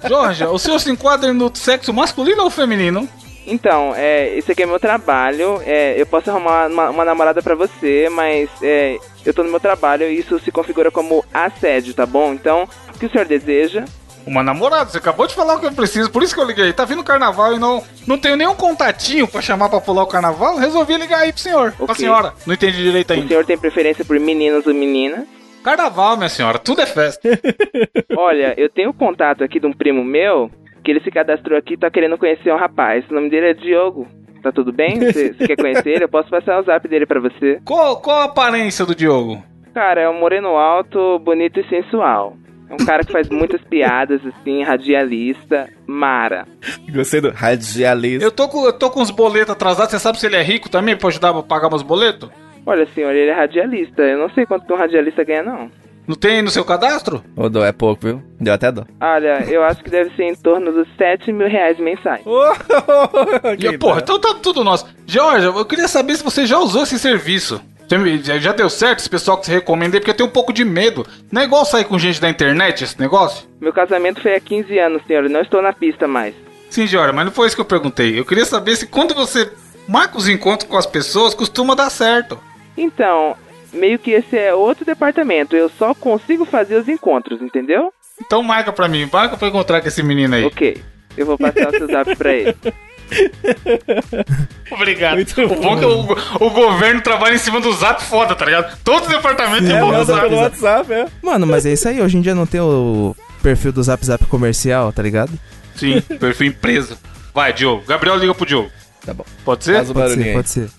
[0.08, 3.08] Jorge, o senhor se enquadra no sexo masculino ou feminino?
[3.48, 5.62] Então, é, esse aqui é meu trabalho.
[5.66, 9.60] É, eu posso arrumar uma, uma namorada pra você, mas é, eu tô no meu
[9.60, 12.34] trabalho e isso se configura como assédio, tá bom?
[12.34, 13.86] Então, o que o senhor deseja?
[14.26, 16.74] Uma namorada, você acabou de falar o que eu preciso, por isso que eu liguei.
[16.74, 20.08] Tá vindo o carnaval e não, não tenho nenhum contatinho pra chamar pra pular o
[20.08, 20.58] carnaval.
[20.58, 21.96] Resolvi ligar aí pro senhor, pra Ok.
[21.96, 22.34] senhora.
[22.46, 23.28] Não entendi direito O ainda.
[23.30, 25.22] senhor tem preferência por meninos ou meninas?
[25.64, 27.22] Carnaval, minha senhora, tudo é festa.
[28.18, 30.52] Olha, eu tenho contato aqui de um primo meu
[30.88, 33.04] que ele se cadastrou aqui e tá querendo conhecer um rapaz.
[33.10, 34.08] O nome dele é Diogo.
[34.42, 34.98] Tá tudo bem?
[34.98, 36.06] Você quer conhecer ele?
[36.06, 37.60] Eu posso passar o zap dele pra você.
[37.68, 39.44] Qual, qual a aparência do Diogo?
[39.74, 42.38] Cara, é um moreno alto, bonito e sensual.
[42.70, 46.48] É um cara que faz muitas piadas, assim, radialista, Mara.
[46.90, 48.26] Gostei do radialista.
[48.26, 50.70] Eu tô com, eu tô com os boletos atrasados, você sabe se ele é rico
[50.70, 52.30] também pra ajudar a pagar meus boletos?
[52.66, 54.04] Olha, senhor, ele é radialista.
[54.04, 55.70] Eu não sei quanto que um radialista ganha, não.
[56.08, 57.22] Não tem no seu cadastro?
[57.36, 58.24] Ô, dó, é pouco, viu?
[58.40, 58.86] Deu até dó.
[59.02, 62.22] Olha, eu acho que deve ser em torno dos 7 mil reais mensais.
[63.60, 64.88] E, porra, então tá tudo nosso.
[65.06, 67.62] Jorge, eu queria saber se você já usou esse serviço.
[68.40, 71.06] Já deu certo esse pessoal que você recomendei, porque eu tenho um pouco de medo.
[71.32, 73.48] Não é igual sair com gente da internet esse negócio?
[73.62, 75.24] Meu casamento foi há 15 anos, senhor.
[75.24, 76.36] Eu não estou na pista mais.
[76.70, 78.20] Sim, Jorge, mas não foi isso que eu perguntei.
[78.20, 79.50] Eu queria saber se quando você
[79.88, 82.38] marca os encontros com as pessoas, costuma dar certo.
[82.78, 83.36] Então,
[83.74, 85.56] meio que esse é outro departamento.
[85.56, 87.92] Eu só consigo fazer os encontros, entendeu?
[88.20, 90.46] Então marca pra mim, marca pra eu encontrar com esse menino aí.
[90.46, 90.82] Ok.
[91.16, 92.56] Eu vou passar o seu zap pra ele.
[94.72, 95.16] Obrigado.
[95.16, 98.46] Muito o bom é que o, o governo trabalha em cima do zap foda, tá
[98.46, 98.78] ligado?
[98.84, 100.22] Todo departamento tem É, um manda zap.
[100.22, 101.08] pelo WhatsApp, é.
[101.22, 102.02] Mano, mas é isso aí.
[102.02, 105.32] Hoje em dia não tem o perfil do Zap Zap comercial, tá ligado?
[105.76, 106.98] Sim, perfil empresa.
[107.34, 107.84] Vai, Diogo.
[107.88, 108.70] Gabriel liga pro Diogo.
[109.06, 109.26] Tá bom.
[109.46, 109.76] Pode ser?
[109.76, 110.70] Faz o Pode ser, pode ser.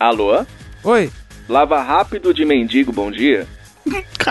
[0.00, 0.44] Alô?
[0.84, 1.10] Oi.
[1.48, 3.46] Lava rápido de mendigo, bom dia.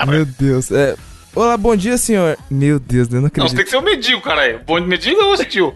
[0.08, 0.72] Meu Deus.
[0.72, 0.96] É,
[1.34, 2.38] Olá, bom dia, senhor.
[2.50, 3.56] Meu Deus, eu não Não, você acredito.
[3.56, 4.60] tem que ser o mendigo, caralho.
[4.68, 5.74] Bom mendigo ou hostil?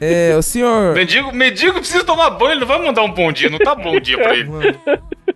[0.00, 0.94] É, o senhor.
[0.94, 4.00] mendigo, mendigo precisa tomar banho, ele não vai mandar um bom dia, não tá bom
[4.00, 4.48] dia pra ele.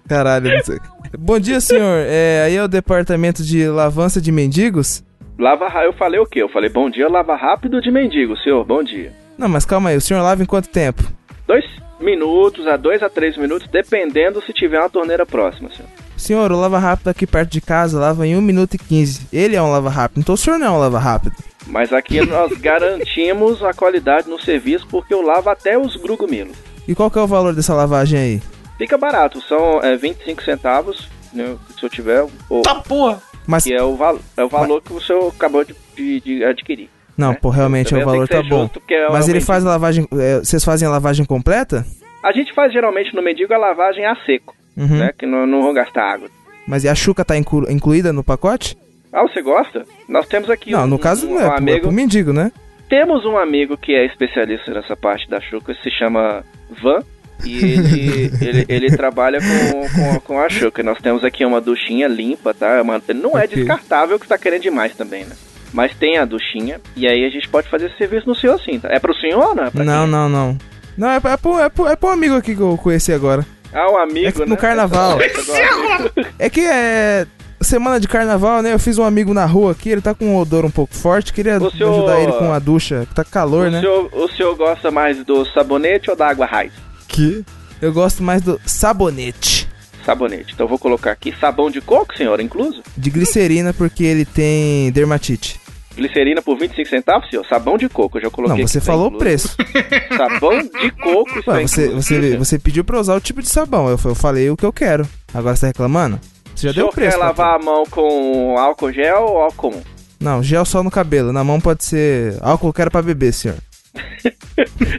[0.09, 0.79] Caralho, não sei.
[1.19, 2.05] Bom dia, senhor.
[2.07, 5.05] É, aí é o departamento de lavança de mendigos?
[5.39, 6.41] Lava Eu falei o quê?
[6.43, 8.65] Eu falei bom dia, lava rápido de mendigo, senhor.
[8.65, 9.13] Bom dia.
[9.37, 11.03] Não, mas calma aí, o senhor lava em quanto tempo?
[11.47, 11.65] Dois
[12.01, 15.89] minutos a dois a três minutos, dependendo se tiver uma torneira próxima, senhor.
[16.17, 19.27] Senhor, o lava rápido aqui perto de casa lava em 1 minuto e 15.
[19.33, 21.35] Ele é um lava rápido, então o senhor não é um lava rápido.
[21.67, 26.57] Mas aqui nós garantimos a qualidade no serviço porque eu lavo até os grugumilos.
[26.87, 28.43] E qual que é o valor dessa lavagem aí?
[28.77, 33.21] Fica barato, são é, 25 centavos, né, se eu tiver, ou, Tá porra.
[33.47, 33.65] Mas.
[33.65, 36.89] que é o, val é o valor que o senhor acabou de, de- de adquirir.
[37.21, 37.39] Não, né?
[37.41, 38.63] pô, realmente o valor tá ser bom.
[38.63, 40.07] justo, é Mas ele faz a lavagem.
[40.13, 41.85] é, vocês fazem a lavagem completa?
[42.23, 44.99] A gente faz geralmente no mendigo a lavagem a seco, Uhum.
[44.99, 45.11] né?
[45.19, 46.29] Que não, não vão gastar água.
[46.67, 48.77] Mas e a chuca tá inclu- incluída no pacote?
[49.13, 49.85] Ah, você gosta?
[50.09, 51.81] Nós temos aqui não, um, no caso um, não é, um é amigo.
[51.81, 52.53] pro mendigo, né?
[52.89, 56.45] Temos um amigo que é especialista nessa parte da chuca, se chama
[56.83, 57.03] Van.
[57.45, 60.83] E ele, ele, ele trabalha com, com, com a chuca.
[60.83, 62.77] Nós temos aqui uma duchinha limpa, tá?
[62.77, 63.57] É uma- não é Ok.
[63.57, 65.35] descartável que você tá querendo demais também, né?
[65.73, 68.79] Mas tem a duchinha, e aí a gente pode fazer esse serviço no senhor sim,
[68.81, 68.89] tá?
[68.91, 69.65] É pro senhor ou não?
[69.65, 70.59] É Não, não, não.
[70.97, 73.47] Não, é, é, pro, é, pro, é pro amigo aqui que eu conheci agora.
[73.73, 74.47] Ah, o amigo, É que né?
[74.47, 75.13] no carnaval.
[75.21, 76.11] Amigo.
[76.39, 77.25] É que é.
[77.63, 78.73] Semana de carnaval, né?
[78.73, 81.33] Eu fiz um amigo na rua aqui, ele tá com um odor um pouco forte.
[81.33, 83.81] Queria senhor- ajudar ele com a ducha, que tá calor, o, né?
[83.81, 86.73] senhor, o senhor gosta mais do sabonete ou da água raiz?
[87.07, 87.45] Que?
[87.81, 89.69] Eu gosto mais do sabonete.
[90.05, 90.53] Sabonete.
[90.55, 92.83] Então eu vou colocar aqui sabão de coco, senhor, incluso.
[92.97, 95.61] De glicerina, porque ele tem dermatite.
[95.97, 97.45] Glicerina por 25 centavos, senhor.
[97.47, 98.59] Sabão de coco, eu já coloquei.
[98.63, 99.57] Não, você falou o preço.
[100.17, 103.49] Sabão de coco, isso Ué, você, incluso, você, você pediu pra usar o tipo de
[103.49, 103.89] sabão.
[103.89, 105.07] Eu, eu falei o que eu quero.
[105.35, 106.19] Agora você tá reclamando?
[106.55, 107.19] Você já O deu o preço.
[107.19, 107.47] quer papai.
[107.47, 109.83] lavar a mão com álcool gel ou álcool?
[110.19, 111.33] Não, gel só no cabelo.
[111.33, 113.57] Na mão pode ser álcool eu quero pra beber, senhor.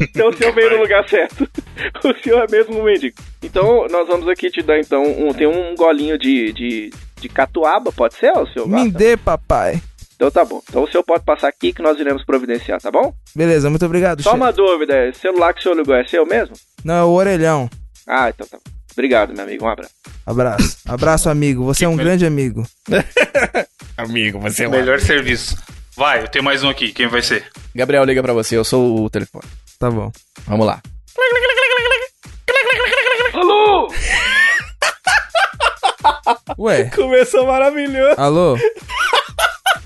[0.02, 1.48] Então o senhor veio no lugar certo.
[2.04, 3.16] O senhor é mesmo um mendigo.
[3.44, 6.90] Então nós vamos aqui te dar então um, tem um golinho de, de,
[7.20, 8.68] de catuaba, pode ser, o senhor?
[8.68, 9.82] Me dê, papai.
[10.16, 10.62] Então tá bom.
[10.70, 13.14] Então o senhor pode passar aqui que nós iremos providenciar, tá bom?
[13.36, 14.42] Beleza, muito obrigado, Só chefe.
[14.42, 16.56] uma dúvida, esse celular que o senhor ligou é seu mesmo?
[16.84, 17.70] Não, é o orelhão.
[18.08, 18.72] Ah, então tá bom.
[18.94, 19.66] Obrigado, meu amigo.
[19.66, 19.94] Um abraço.
[20.26, 20.78] Abraço.
[20.88, 21.64] Abraço, amigo.
[21.64, 22.64] Você é um grande amigo.
[23.98, 25.56] Amigo, você é um Melhor serviço.
[26.02, 26.92] Vai, eu tenho mais um aqui.
[26.92, 27.46] Quem vai ser?
[27.76, 29.44] Gabriel liga pra você, eu sou o telefone.
[29.78, 30.12] Tá bom.
[30.48, 30.82] Vamos lá.
[33.36, 33.88] Alô?
[36.58, 38.20] Ué, Começou maravilhoso.
[38.20, 38.58] alô?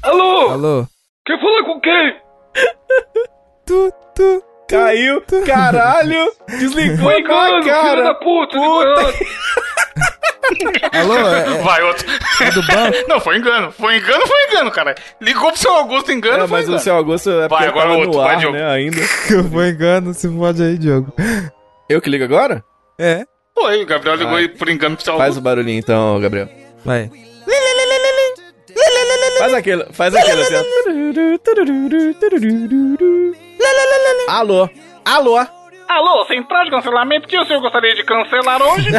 [0.04, 0.50] Alô?
[0.52, 0.88] Alô?
[1.26, 2.22] Quer falar com quem?
[3.66, 4.44] Tu, tu.
[4.70, 8.16] Caiu, caralho, desligou Foi na engano, filho da cara.
[8.16, 8.58] puta!
[8.58, 9.14] Puta.
[10.94, 11.18] Alô?
[11.18, 12.06] É, Vai, outro.
[12.42, 12.98] é do banco?
[13.08, 13.72] Não, foi engano.
[13.72, 14.96] Foi engano, foi engano, cara.
[15.20, 16.78] Ligou pro seu Augusto engano, É, foi mas engano.
[16.78, 18.56] o seu Augusto é Vai, agora outro, no vai, ar, Diogo.
[18.58, 18.98] né, ainda.
[19.32, 21.12] Eu vou engano, se pode aí, Diogo.
[21.90, 22.64] Eu que ligo agora?
[23.00, 23.26] É.
[23.58, 24.42] Foi, o Gabriel ligou Vai.
[24.44, 25.40] aí por engano pro seu Faz Augusto.
[25.40, 26.48] o barulhinho então, Gabriel.
[26.84, 27.10] Vai.
[29.40, 30.64] Faz aquele, faz aquele assim, ó.
[34.32, 34.70] Alô?
[35.04, 35.46] Alô?
[35.88, 38.90] Alô, central de cancelamento, que o senhor gostaria de cancelar hoje?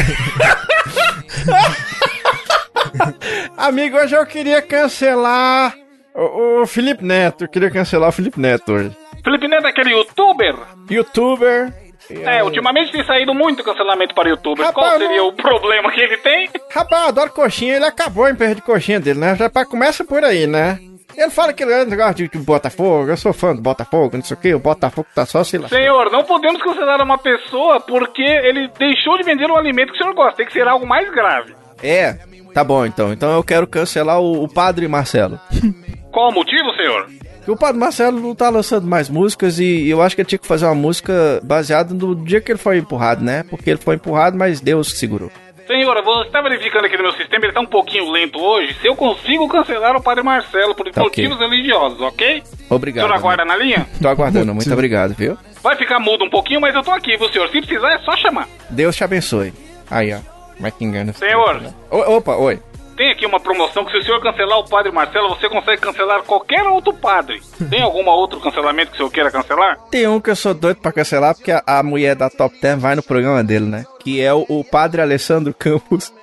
[3.57, 5.75] Amigo, hoje eu queria cancelar
[6.15, 7.45] o, o Felipe Neto.
[7.45, 8.97] Eu queria cancelar o Felipe Neto hoje.
[9.25, 10.55] Felipe Neto é aquele youtuber?
[10.91, 11.73] Youtuber.
[12.09, 14.69] É, ultimamente tem saído muito cancelamento para youtubers.
[14.69, 16.49] Rapaz, Qual seria o problema que ele tem?
[16.73, 19.35] Rapaz, eu adoro coxinha, ele acabou em perda de coxinha dele, né?
[19.35, 20.79] Já pra- começa por aí, né?
[21.17, 24.37] Ele fala que ele é negócio de, Botafogo, eu sou fã do Botafogo, não sei
[24.37, 25.69] o que, o Botafogo tá só se lá.
[25.69, 30.03] Senhor, não podemos cancelar uma pessoa porque ele deixou de vender um alimento que o
[30.03, 30.37] senhor gosta.
[30.37, 31.55] Tem que ser algo mais grave.
[31.83, 32.19] É,
[32.53, 33.13] tá bom então.
[33.13, 35.41] Então eu quero cancelar o, o Padre Marcelo.
[36.13, 37.07] Qual o motivo, senhor?
[37.37, 40.39] Porque o Padre Marcelo não tá lançando mais músicas e eu acho que ele tinha
[40.39, 43.45] que fazer uma música baseada no dia que ele foi empurrado, né?
[43.49, 45.31] Porque ele foi empurrado, mas Deus que segurou.
[45.67, 48.75] Senhor, você está verificando aqui no meu sistema, ele tá um pouquinho lento hoje.
[48.75, 52.43] Se eu consigo cancelar o Padre Marcelo por Tá motivos religiosos, ok?
[52.71, 53.05] Obrigado.
[53.05, 53.59] o senhor aguarda amigo.
[53.59, 53.87] na linha?
[54.01, 55.37] Tô aguardando, muito obrigado, viu?
[55.63, 57.49] Vai ficar mudo um pouquinho, mas eu tô aqui, viu, senhor?
[57.49, 58.47] Se precisar, é só chamar.
[58.71, 59.53] Deus te abençoe.
[59.91, 60.19] Aí, ó.
[60.61, 61.13] Mas que engano.
[61.15, 61.61] Senhor.
[61.91, 62.61] O- opa, oi.
[62.97, 66.23] Tem aqui uma promoção que se o senhor cancelar o Padre Marcelo, você consegue cancelar
[66.23, 67.41] qualquer outro padre.
[67.69, 69.79] Tem algum outro cancelamento que o senhor queira cancelar?
[69.91, 72.77] Tem um que eu sou doido pra cancelar porque a, a mulher da Top Ten
[72.77, 73.85] vai no programa dele, né?
[74.01, 76.13] Que é o, o Padre Alessandro Campos.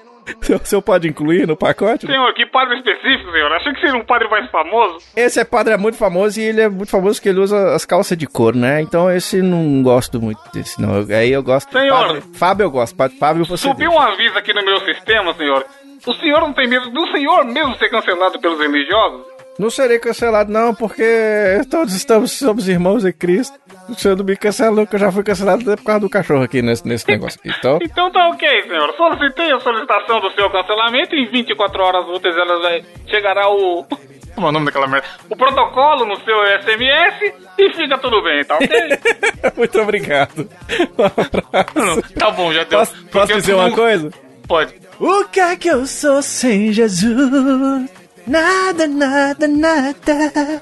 [0.64, 2.06] O senhor pode incluir no pacote?
[2.08, 3.52] Senhor, que padre específico, senhor?
[3.52, 5.00] Achei que seria um padre mais famoso.
[5.16, 7.86] Esse é padre é muito famoso e ele é muito famoso porque ele usa as
[7.86, 8.82] calças de couro, né?
[8.82, 11.06] Então esse não gosto muito desse, não.
[11.14, 11.72] Aí eu gosto.
[11.72, 12.08] Senhor.
[12.08, 12.96] Padre, Fábio eu gosto.
[12.96, 13.68] Padre Fábio você.
[13.68, 15.66] Subiu um aviso aqui no meu sistema, senhor.
[16.06, 19.22] O senhor não tem medo do senhor mesmo ser cancelado pelos religiosos?
[19.60, 23.56] Não serei cancelado, não, porque todos estamos somos irmãos em Cristo.
[23.96, 26.62] Se eu não me cancelo, nunca eu já fui cancelado por causa do cachorro aqui
[26.64, 27.54] nesse, nesse negócio aqui.
[27.60, 28.92] Então, Então tá ok, senhor.
[28.98, 31.16] Solicitei a solicitação do seu cancelamento.
[31.16, 33.86] Em 24 horas úteis ela vai- chegará o.
[34.34, 35.06] Como é o nome daquela merda?
[35.30, 38.68] O protocolo no seu SMS e fica tudo bem, tá ok?
[39.56, 40.50] muito obrigado.
[40.98, 42.02] Um abraço.
[42.18, 42.80] tá bom, já deu.
[42.80, 44.10] Posso, posso dizer uma coisa?
[44.54, 44.76] Pode.
[45.00, 47.90] O que é que eu sou sem Jesus?
[48.28, 50.62] Nada, nada, nada.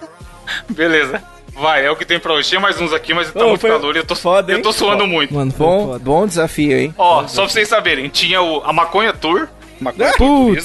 [0.69, 1.21] Beleza.
[1.53, 2.47] Vai, é o que tem pra hoje.
[2.47, 5.05] Tinha mais uns aqui, mas tá muito calor e eu tô, foda, eu tô suando
[5.05, 5.33] muito.
[5.33, 5.99] Mano, Bom, foda.
[5.99, 6.95] bom desafio, hein?
[6.97, 9.49] Ó, só pra vocês saberem, tinha o, a Maconha Tour.
[9.81, 10.17] Maconha Putz,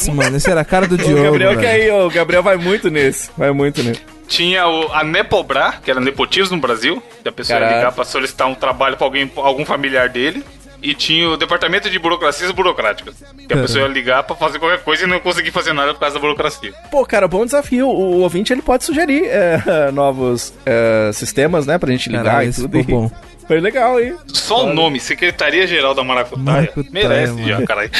[0.04, 0.14] Turismo.
[0.14, 1.24] mano, esse era a cara do O Diogo.
[1.24, 3.28] Gabriel que aí, o Gabriel vai muito nesse.
[3.36, 4.00] Vai muito nesse.
[4.28, 7.02] Tinha o, a Nepobra, que era nepotismo no Brasil.
[7.24, 7.78] Que a pessoa ia Caralho.
[7.80, 10.44] ligar pra solicitar um trabalho pra alguém, algum familiar dele.
[10.82, 13.14] E tinha o departamento de burocracias burocráticas.
[13.46, 16.00] Que a pessoa ia ligar pra fazer qualquer coisa e não conseguir fazer nada por
[16.00, 16.72] causa da burocracia.
[16.90, 17.88] Pô, cara, bom desafio.
[17.88, 22.52] O, ouvinte ele pode sugerir é, novos é, sistemas, né, pra gente ligar Caralho, e
[22.52, 22.78] tudo.
[22.78, 23.10] ficou bom.
[23.46, 24.16] Foi legal, hein?
[24.32, 27.46] Só o nome, Secretaria-Geral da Maracutaia, Maracutaia, merece mano.
[27.48, 27.90] já, caralho.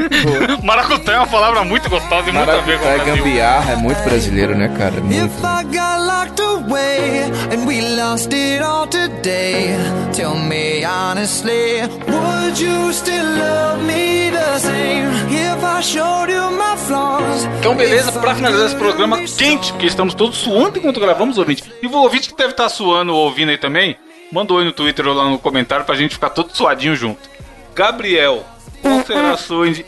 [0.62, 3.24] Maracutaia é uma palavra muito gostosa e muito a ver com o Maracutaia Brasil.
[3.24, 4.92] gambiarra é muito brasileiro, né, cara?
[5.00, 5.14] Muito.
[5.14, 7.22] If I got locked away
[7.52, 9.76] and we lost it all today,
[10.14, 16.76] tell me honestly, would you still love me the same if I showed you my
[16.76, 17.46] flaws?
[17.60, 21.64] Então, beleza, pra finalizar esse programa quente, porque estamos todos suando enquanto gravamos, ouvinte.
[21.82, 23.96] E o ouvinte que deve estar suando ou ouvindo aí também,
[24.32, 27.30] manda um oi no Twitter ou lá no comentário pra gente ficar todo suadinho junto.
[27.74, 28.44] Gabriel,
[28.80, 29.86] qual será a sua indi...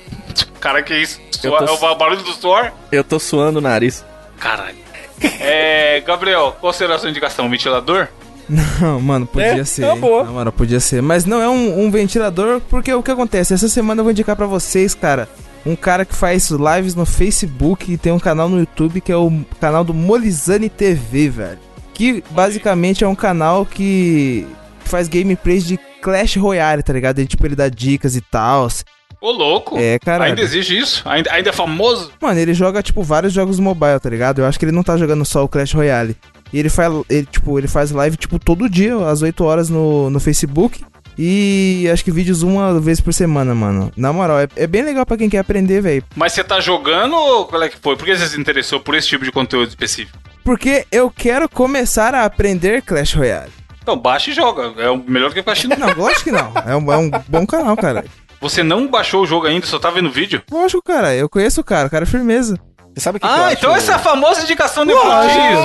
[0.61, 1.21] Cara, que isso?
[1.33, 2.71] Sua- tô- É o barulho do suor?
[2.93, 4.05] Eu tô suando o nariz.
[4.39, 4.77] Caralho.
[5.41, 7.49] É, Gabriel, qual será a sua indicação?
[7.51, 8.09] Ventilador?
[8.49, 9.85] Não, mano, podia É, ser.
[9.87, 9.99] hein?
[10.01, 10.25] boa.
[10.25, 11.01] Não, mano, podia ser.
[11.01, 13.55] Mas não é um, um ventilador, porque o que acontece?
[13.55, 15.29] Essa semana eu vou indicar pra vocês, cara,
[15.65, 19.17] um cara que faz lives no Facebook e tem um canal no YouTube que é
[19.17, 21.59] o canal do Molizane TV, velho.
[21.95, 24.47] Que basicamente é um canal que
[24.81, 27.19] faz gameplays de Clash Royale, tá ligado?
[27.19, 28.69] Ele, tipo, ele dá dicas e tal.
[29.21, 29.79] Ô, louco.
[29.79, 30.33] É, caralho.
[30.33, 31.03] Ainda existe isso?
[31.09, 32.13] Ainda, ainda é famoso?
[32.21, 34.41] Mano, ele joga, tipo, vários jogos mobile, tá ligado?
[34.41, 36.15] Eu acho que ele não tá jogando só o Clash Royale.
[36.53, 40.11] E ele faz, ele, tipo, ele faz live, tipo, todo dia, às 8 horas no,
[40.11, 40.85] no Facebook.
[41.19, 43.93] E acho que vídeos uma vez por semana, mano.
[43.97, 46.03] Na moral, é, é bem legal pra quem quer aprender, velho.
[46.17, 47.97] Mas você tá jogando ou qual é que foi?
[47.97, 50.19] Por que você se interessou por esse tipo de conteúdo específico?
[50.43, 53.51] Porque eu quero começar a aprender Clash Royale.
[53.83, 54.73] Então, baixa e joga.
[54.83, 55.79] É o melhor do que ficar assistindo.
[55.79, 56.53] Não, lógico que não.
[56.67, 58.05] É um, é um bom canal, cara.
[58.41, 60.43] Você não baixou o jogo ainda, só tá vendo vídeo?
[60.51, 61.15] Lógico, cara.
[61.15, 61.87] Eu conheço o cara.
[61.87, 62.59] O cara é firmeza.
[62.95, 63.79] Você sabe o que que Ah, eu então acho?
[63.83, 65.63] essa é a famosa indicação de nepotismo.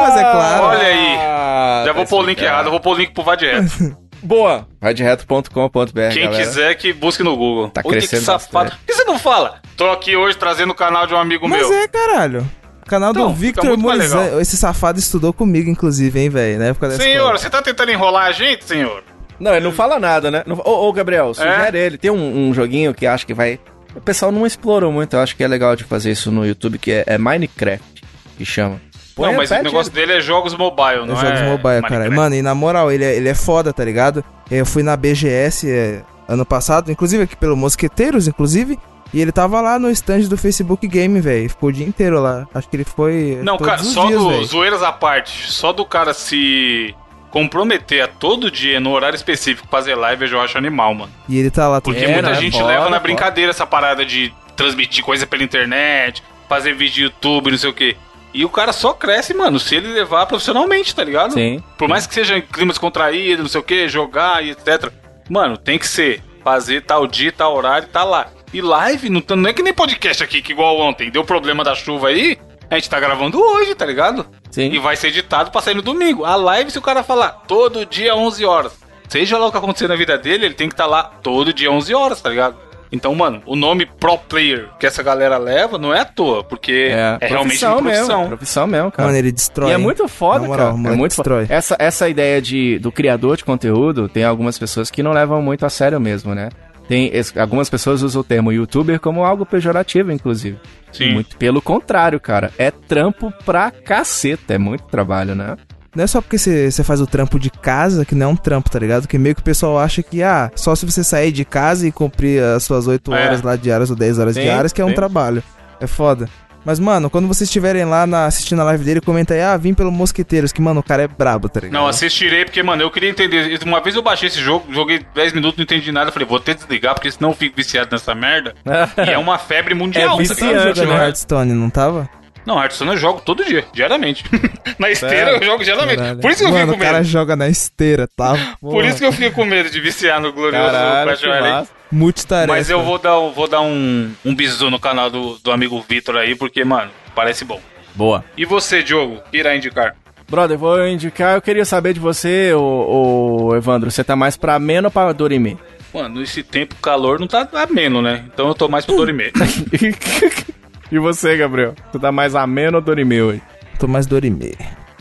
[0.00, 0.64] Mas é claro.
[0.64, 1.16] Olha aí.
[1.18, 3.36] Ah, Já vou tá pôr o link errado, eu vou pôr o link pro Vai
[3.36, 3.96] Direto.
[4.22, 4.66] Boa.
[4.82, 6.36] Radioreto.com.br, Quem galera.
[6.44, 7.70] quiser que busque no Google.
[7.70, 8.70] Tá que crescendo safado.
[8.70, 9.60] Por que você não fala?
[9.76, 11.72] Tô aqui hoje trazendo o canal de um amigo Mas meu.
[11.78, 12.50] é, caralho.
[12.82, 13.64] O canal Então, do Victor
[13.96, 14.40] legal.
[14.40, 16.58] Esse safado estudou comigo, inclusive, hein, velho.
[16.58, 17.38] Na época da Senhor, escola.
[17.38, 19.02] você tá tentando enrolar a gente, senhor?
[19.38, 20.44] Não, ele não fala nada, né?
[20.64, 21.96] Ô, ô, Gabriel, sugere ele.
[21.98, 23.58] Tem um, um joguinho que acho que vai...
[23.94, 26.78] O pessoal não explorou muito, eu acho que é legal de fazer isso no YouTube,
[26.78, 28.04] que é, é Minecraft,
[28.38, 28.80] que chama.
[29.14, 31.36] Põe, não, mas o negócio dele é jogos mobile, não É é?
[31.36, 32.10] jogos mobile, cara.
[32.10, 34.24] Mano, e na moral, ele é, ele é foda, tá ligado?
[34.50, 38.78] Eu fui na BGS é, ano passado, inclusive aqui pelo Mosqueteiros, inclusive.
[39.12, 41.50] E ele tava lá no stand do Facebook Game, velho.
[41.50, 42.46] Ficou o dia inteiro lá.
[42.54, 43.40] Acho que ele foi.
[43.42, 44.44] Não, todos cara, os só dias, do velho.
[44.44, 46.94] zoeiras à parte, só do cara se
[47.30, 51.12] comprometer a todo dia, no horário específico, fazer live, eu já acho animal, mano.
[51.28, 54.04] E ele tá lá Porque É, muita é gente foda, leva na brincadeira essa parada
[54.04, 57.96] de transmitir coisa pela internet, fazer vídeo YouTube, não sei o quê.
[58.32, 61.32] E o cara só cresce, mano, se ele levar profissionalmente, tá ligado?
[61.34, 61.62] Sim.
[61.76, 64.90] Por mais que seja em clima descontraído, não sei o que, jogar e etc.
[65.28, 66.22] Mano, tem que ser.
[66.44, 68.28] Fazer tal dia, tal horário, tá lá.
[68.52, 71.62] E live, não, tá- não é que nem podcast aqui, que igual ontem, deu problema
[71.62, 72.38] da chuva aí.
[72.70, 74.24] A gente tá gravando hoje, tá ligado?
[74.50, 74.70] Sim.
[74.72, 76.24] E vai ser editado pra sair no domingo.
[76.24, 78.72] A live, se o cara falar todo dia 11 horas,
[79.08, 81.70] seja lá o que acontecer na vida dele, ele tem que estar lá todo dia
[81.70, 82.56] 11 horas, tá ligado?
[82.92, 86.90] Então, mano, o nome Pro Player que essa galera leva não é à toa, porque
[86.90, 88.18] é, realmente uma profissão.
[88.18, 88.28] mesmo.
[88.28, 89.08] Profissão mesmo, cara.
[89.08, 89.70] Mano, ele destrói.
[89.70, 90.88] E é muito foda, moral, cara.
[90.88, 91.46] o É muito destrói.
[91.48, 95.64] Essa, essa ideia de, do criador de conteúdo, tem algumas pessoas que não levam muito
[95.64, 96.48] a sério mesmo, né?
[96.88, 100.58] Tem, algumas pessoas usam o termo youtuber como algo pejorativo, inclusive.
[100.90, 101.12] Sim.
[101.12, 102.50] Muito pelo contrário, cara.
[102.58, 104.54] É trampo pra caceta.
[104.54, 105.56] É muito trabalho, né?
[105.94, 108.70] Não é só porque você faz o trampo de casa que não é um trampo,
[108.70, 109.08] tá ligado?
[109.08, 111.90] Que meio que o pessoal acha que, ah, só se você sair de casa e
[111.92, 113.26] cumprir as suas 8 É.
[113.26, 115.42] horas lá diárias ou 10 horas Sim, diárias, que é um trabalho.
[115.80, 116.28] É foda.
[116.62, 119.72] Mas, mano, quando vocês estiverem lá na- assistindo a live dele, comenta aí, ah, vim
[119.72, 121.72] pelo Mosqueteiros, que, mano, o cara é brabo, tá ligado?
[121.80, 123.58] Não, assistirei porque, mano, eu queria entender.
[123.64, 126.12] Uma vez eu baixei esse jogo, joguei 10 minutos, não entendi nada.
[126.12, 128.54] Falei, vou ter que desligar, porque senão eu fico viciado nessa merda.
[129.06, 130.20] e é uma febre mundial.
[130.20, 130.68] É tá Você ligado?
[130.68, 130.96] viciante, né?
[131.06, 132.08] Hearthstone, não tava?
[132.46, 134.24] Não, Hearthstone eu jogo todo dia, diariamente.
[134.78, 135.98] Na esteira eu jogo diariamente.
[135.98, 136.20] Caralho.
[136.20, 136.92] Por isso que eu Mano, fico o com medo.
[136.92, 138.56] cara joga na esteira, tá?
[138.60, 141.68] Por isso que eu fico com medo de viciar no glorioso Caralho, Clash Royale.
[141.92, 142.52] Multitarefa.
[142.52, 145.84] Mas eu vou dar, um- vou dar um, um bisu no canal do, do amigo
[145.88, 147.60] Vitor aí, porque, mano, parece bom.
[147.94, 148.24] Boa.
[148.36, 149.94] E você, Diogo, que irá indicar?
[150.28, 154.54] Brother, vou indicar, eu queria saber de você, ô, ô, Evandro, você tá mais pra
[154.54, 155.58] Ameno ou pra Dorime?
[155.92, 158.24] Mano, esse tempo calor não tá ameno, né?
[158.32, 159.32] Então eu tô mais pro Dorime.
[160.90, 161.74] e você, Gabriel?
[161.90, 163.42] Você tá mais ameno ou Dorime hoje?
[163.78, 164.56] Tô mais Dorime.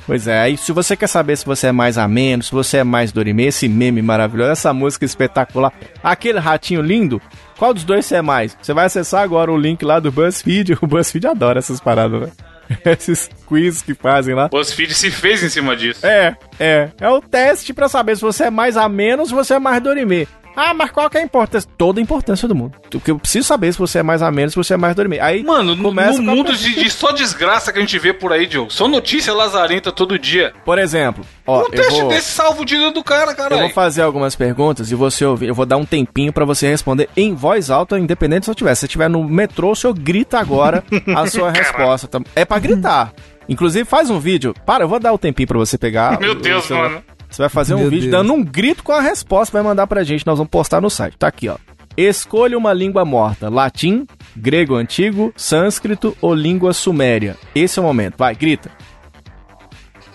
[0.05, 2.83] Pois é, aí se você quer saber se você é mais ameno, se você é
[2.83, 5.71] mais Dorime, esse meme maravilhoso, essa música espetacular,
[6.03, 7.21] aquele ratinho lindo,
[7.57, 8.57] qual dos dois você é mais?
[8.59, 12.31] Você vai acessar agora o link lá do BuzzFeed, o BuzzFeed adora essas paradas, né?
[12.85, 14.47] Esses quiz que fazem lá.
[14.47, 16.05] BuzzFeed se fez em cima disso.
[16.05, 16.89] É, é.
[16.99, 19.81] É o teste pra saber se você é mais ameno ou se você é mais
[19.81, 20.27] Dorime.
[20.61, 21.69] Ah, mas qual que é a importância?
[21.77, 22.77] Toda a importância do mundo.
[22.93, 24.95] O que eu preciso saber é se você é mais ameno, se você é mais
[24.95, 25.19] Dorime.
[25.19, 28.33] Aí, Mano, no, Começa no mundo de, de só desgraça que a gente vê por
[28.33, 28.69] aí, Diogo.
[28.71, 30.53] Só notícia lazarenta todo dia.
[30.65, 32.09] por exemplo, ó, um eu teste vou...
[32.09, 33.61] desse salva o dia do cara, Eu caralho.
[33.61, 35.47] vou fazer algumas perguntas e você ouvir.
[35.47, 38.75] Eu vou dar um tempinho pra você responder em voz alta, independente se eu tiver.
[38.75, 40.83] Se você estiver no metrô, o senhor grita agora
[41.15, 42.09] a sua resposta.
[42.35, 43.13] É pra gritar.
[43.47, 44.53] Inclusive, faz um vídeo.
[44.65, 46.19] Para, eu vou dar o tempinho pra você pegar.
[46.19, 47.01] Meu o- o Deus, seu- mano.
[47.29, 48.23] Você vai fazer um Meu vídeo Deus.
[48.23, 50.25] dando um grito com a resposta, vai mandar pra gente.
[50.25, 51.15] Nós vamos postar no site.
[51.17, 51.57] Tá aqui, ó.
[51.95, 57.35] Escolha uma língua morta: latim, grego antigo, sânscrito ou língua suméria.
[57.53, 58.15] Esse é o momento.
[58.17, 58.71] Vai, grita.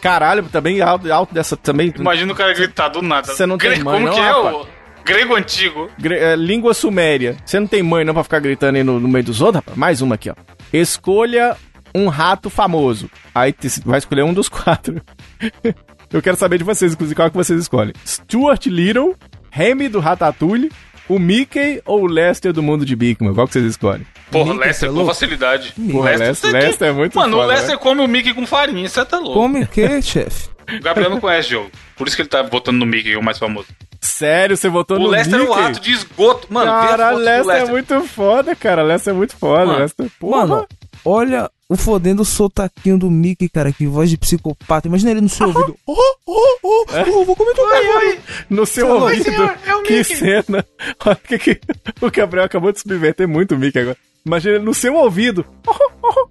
[0.00, 1.92] Caralho, também alto, alto dessa também.
[1.98, 3.28] Imagina o cara gritar do nada.
[3.32, 4.54] Você não tem Grego, mãe, Como não, que é rapaz?
[4.56, 4.66] o
[5.04, 5.90] grego antigo?
[5.98, 7.36] Gre- é, língua suméria.
[7.44, 9.78] Você não tem mãe não pra ficar gritando aí no, no meio dos outros, rapaz?
[9.78, 10.34] Mais uma aqui, ó.
[10.72, 11.56] Escolha
[11.94, 13.08] um rato famoso.
[13.34, 13.54] Aí
[13.84, 15.00] vai escolher um dos quatro.
[16.14, 17.92] Eu quero saber de vocês, inclusive, qual que vocês escolhem.
[18.06, 19.16] Stuart Little,
[19.50, 20.70] Remy do Ratatouille,
[21.08, 23.34] o Mickey ou o Lester do Mundo de Bigman?
[23.34, 24.06] Qual que vocês escolhem?
[24.30, 25.74] Porra, Mickey, Lester você é com facilidade.
[25.90, 26.66] Porra, Lester, tá aqui.
[26.68, 27.76] Lester é muito Mano, foda, o Lester né?
[27.78, 29.34] come o Mickey com farinha, você tá louco.
[29.40, 30.50] Come o quê, chefe?
[30.72, 31.70] O Gabriel não conhece o jogo.
[31.96, 33.66] Por isso que ele tá votando no Mickey, é o mais famoso.
[34.00, 35.46] Sério, você votou o no Lester Mickey?
[35.46, 36.46] é o rato de esgoto.
[36.48, 38.82] Mano, vê a Cara, do Lester é muito foda, cara.
[38.84, 39.66] Lester é muito foda.
[39.66, 40.46] Mano, Lester, porra.
[40.46, 40.66] Mano,
[41.04, 44.86] olha o fodendo sotaquinho do Mickey, cara, que voz de psicopata.
[44.88, 45.76] Imagina ele no seu ouvido.
[45.86, 45.96] Oh,
[46.26, 46.86] oh, oh,
[47.20, 48.18] oh, vou comer tua carne.
[48.50, 49.24] no seu Oi, ouvido.
[49.24, 50.16] senhor, é o que Mickey.
[50.16, 50.66] cena.
[51.04, 51.60] Olha que, que
[52.00, 53.96] o Gabriel acabou de subverter muito o Mickey agora.
[54.26, 55.44] Imagina ele no seu ouvido.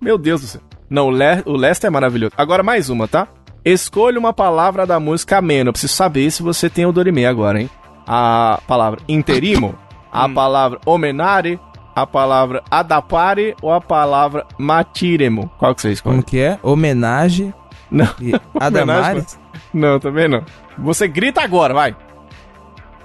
[0.02, 0.62] Meu Deus do céu.
[0.90, 2.34] Não, o, Le o Lester é maravilhoso.
[2.38, 3.28] Agora mais uma, tá?
[3.66, 5.70] Escolha uma palavra da música ameno.
[5.70, 7.70] Eu preciso saber se você tem o Dorime agora, hein?
[8.06, 9.74] A palavra interimo,
[10.12, 11.60] a palavra homenare,
[11.96, 15.52] a palavra adapare ou a palavra matiremo.
[15.58, 16.16] Qual que você escolhe?
[16.16, 16.60] Como que é?
[16.64, 17.54] Homenagem
[17.90, 18.08] Não.
[18.22, 19.40] e Adamares.
[19.74, 20.44] Não, também não.
[20.78, 21.96] Você grita agora, vai.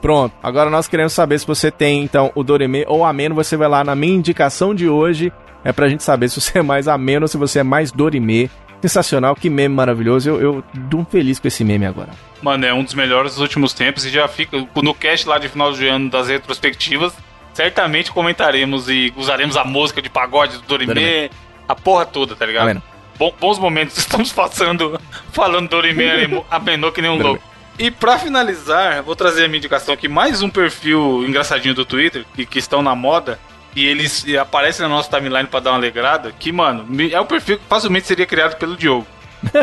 [0.00, 0.34] Pronto.
[0.42, 3.34] Agora nós queremos saber se você tem, então, o Doreme ou ameno.
[3.34, 5.32] Você vai lá na minha indicação de hoje.
[5.64, 8.50] É pra gente saber se você é mais ameno ou se você é mais Dorime.
[8.80, 10.30] Sensacional, que meme maravilhoso.
[10.30, 12.10] Eu, eu dou um feliz com esse meme agora.
[12.40, 15.48] Mano, é um dos melhores dos últimos tempos e já fica no cast lá de
[15.48, 17.12] final de ano das retrospectivas.
[17.58, 21.28] Certamente comentaremos e usaremos a música de pagode do Dorime.
[21.66, 22.80] a porra toda, tá ligado?
[23.18, 25.00] Bom- bons momentos estamos passando
[25.32, 26.04] falando Dorime
[26.48, 27.42] amenou que nem um louco.
[27.76, 32.24] E pra finalizar, vou trazer a minha indicação aqui, mais um perfil engraçadinho do Twitter,
[32.32, 33.40] que, que estão na moda,
[33.74, 37.58] e eles aparecem na nossa timeline pra dar uma alegrada, que, mano, é um perfil
[37.58, 39.04] que facilmente seria criado pelo Diogo.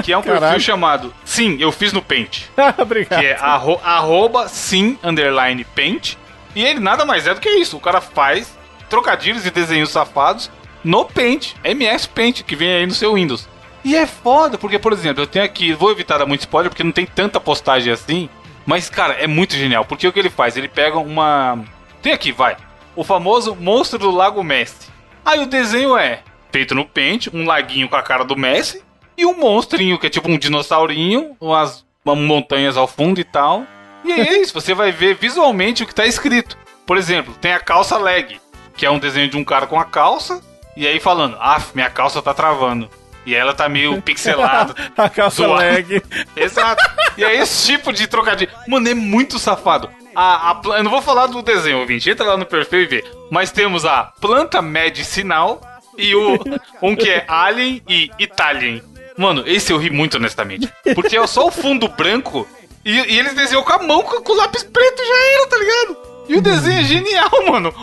[0.03, 0.59] Que é um perfil Caralho.
[0.61, 2.43] chamado Sim, eu fiz no Paint
[2.77, 3.19] Obrigado.
[3.21, 6.15] que é arro arroba sim underline paint.
[6.55, 7.77] E ele nada mais é do que isso.
[7.77, 8.57] O cara faz
[8.89, 10.49] trocadilhos e desenhos safados
[10.83, 13.47] no Paint, MS Paint, que vem aí no seu Windows.
[13.83, 16.83] E é foda, porque, por exemplo, eu tenho aqui, vou evitar dar muito spoiler, porque
[16.83, 18.29] não tem tanta postagem assim.
[18.65, 19.85] Mas, cara, é muito genial.
[19.85, 20.57] Porque o que ele faz?
[20.57, 21.63] Ele pega uma.
[22.01, 22.57] Tem aqui, vai.
[22.95, 24.87] O famoso monstro do Lago Messi.
[25.23, 28.81] Aí o desenho é feito no Paint, um laguinho com a cara do Messi
[29.17, 33.65] e um monstrinho que é tipo um dinossaurinho, umas, umas montanhas ao fundo e tal.
[34.05, 36.57] E é isso, você vai ver visualmente o que tá escrito.
[36.85, 38.39] Por exemplo, tem a calça leg,
[38.77, 40.41] que é um desenho de um cara com a calça,
[40.77, 42.89] e aí falando, ah, minha calça tá travando.
[43.25, 44.75] E ela tá meio pixelada.
[44.95, 45.63] A calça Zoado.
[45.63, 46.01] leg.
[46.37, 46.83] Exato.
[47.17, 48.51] E é esse tipo de trocadilho.
[48.67, 49.89] Mano, é muito safado.
[50.15, 52.09] A, a eu não vou falar do desenho, ouvinte.
[52.09, 53.03] Entra lá no perfil e vê.
[53.31, 55.59] Mas temos a planta medicinal
[55.97, 56.37] e o
[56.81, 58.81] um que é Alien e Italian.
[59.17, 60.71] Mano, esse eu ri muito honestamente.
[60.93, 62.47] Porque é só o fundo branco
[62.85, 65.47] e, e eles desenham com a mão, com, com o lápis preto e já era,
[65.47, 66.05] tá ligado?
[66.27, 67.73] E o desenho é genial, mano.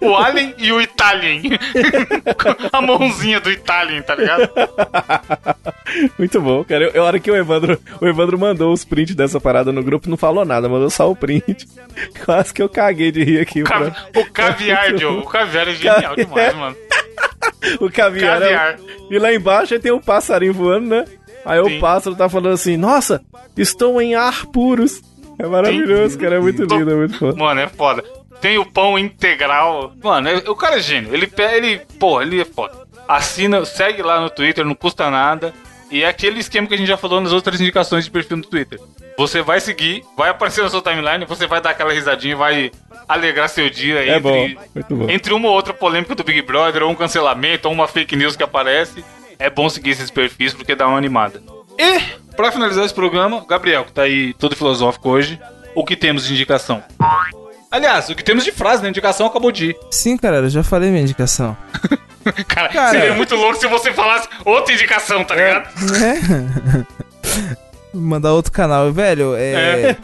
[0.00, 1.42] O, o Alien e o Italian.
[2.72, 4.50] a mãozinha do Italian, tá ligado?
[6.18, 6.84] Muito bom, cara.
[6.84, 9.82] Eu, eu- a hora que o Evandro, o Evandro mandou os prints dessa parada no
[9.82, 11.68] grupo, não falou nada, mandou só o print.
[12.24, 13.62] Quase que eu caguei de rir aqui.
[13.62, 15.20] Ca- pra- O caviar, Diogo.
[15.20, 16.76] O caviar é genial demais, mano.
[17.80, 18.40] o caviar.
[18.40, 18.46] né?
[18.48, 18.78] Caviar.
[19.10, 21.04] E lá embaixo aí tem um passarinho voando, né?
[21.44, 21.76] Aí Sim.
[21.76, 23.22] o pássaro tá falando assim, nossa,
[23.56, 25.00] estou em ar puros.
[25.38, 27.36] É maravilhoso, cara, é muito Tô- lindo, é muito foda.
[27.36, 28.04] Mano, é foda.
[28.40, 29.92] Tem o pão integral.
[30.02, 31.12] Mano, é- o cara é gênio.
[31.14, 32.74] Ele, ele, porra, ele é foda.
[33.08, 35.52] Assina, segue lá no Twitter, não custa nada.
[35.90, 38.42] E é aquele esquema que a gente já falou nas outras indicações de perfil no
[38.42, 38.80] Twitter.
[39.16, 42.72] Você vai seguir, vai aparecer na sua timeline, você vai dar aquela risadinha, vai
[43.08, 45.10] alegrar seu dia É bom, entre, muito bom.
[45.10, 48.34] entre uma ou outra polêmica do Big Brother, ou um cancelamento, ou uma fake news
[48.34, 49.04] que aparece.
[49.44, 51.42] É bom seguir esses perfis porque dá uma animada.
[51.78, 52.00] E,
[52.36, 55.38] pra finalizar esse programa, Gabriel, que tá aí todo filosófico hoje,
[55.74, 56.82] o que temos de indicação?
[57.70, 59.76] Aliás, o que temos de frase na indicação acabou de ir.
[59.90, 61.56] Sim, cara, eu já falei minha indicação.
[62.48, 62.90] Cara, Cara.
[62.90, 65.68] seria muito louco se você falasse outra indicação, tá ligado?
[66.02, 66.84] É.
[67.92, 69.34] Mandar outro canal, velho.
[69.36, 69.94] É.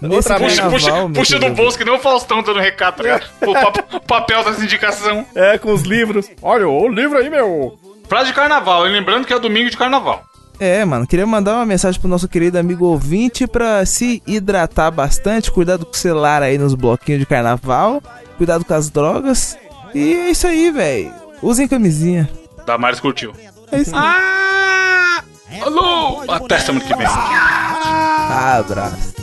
[0.00, 3.02] Nesse Outra Puxa, carnaval, puxa, puxa do bolso que nem o Faustão dando recado, tá
[3.02, 3.24] ligado?
[3.40, 5.26] O, pap- o papel das indicação.
[5.34, 6.28] É, com os livros.
[6.42, 7.78] Olha, o livro aí, meu.
[8.12, 10.22] Frase de carnaval, e lembrando que é domingo de carnaval.
[10.60, 15.50] É, mano, queria mandar uma mensagem pro nosso querido amigo ouvinte pra se hidratar bastante,
[15.50, 18.02] cuidado com o celular aí nos bloquinhos de carnaval,
[18.36, 19.56] cuidado com as drogas.
[19.94, 21.10] E é isso aí, velho.
[21.40, 22.28] Usem camisinha.
[22.66, 23.32] Damares curtiu.
[23.72, 24.02] É isso aí.
[24.04, 25.24] Ah!
[25.62, 26.22] Alô!
[26.28, 27.06] Até semana que vem.
[27.06, 29.14] Abraço.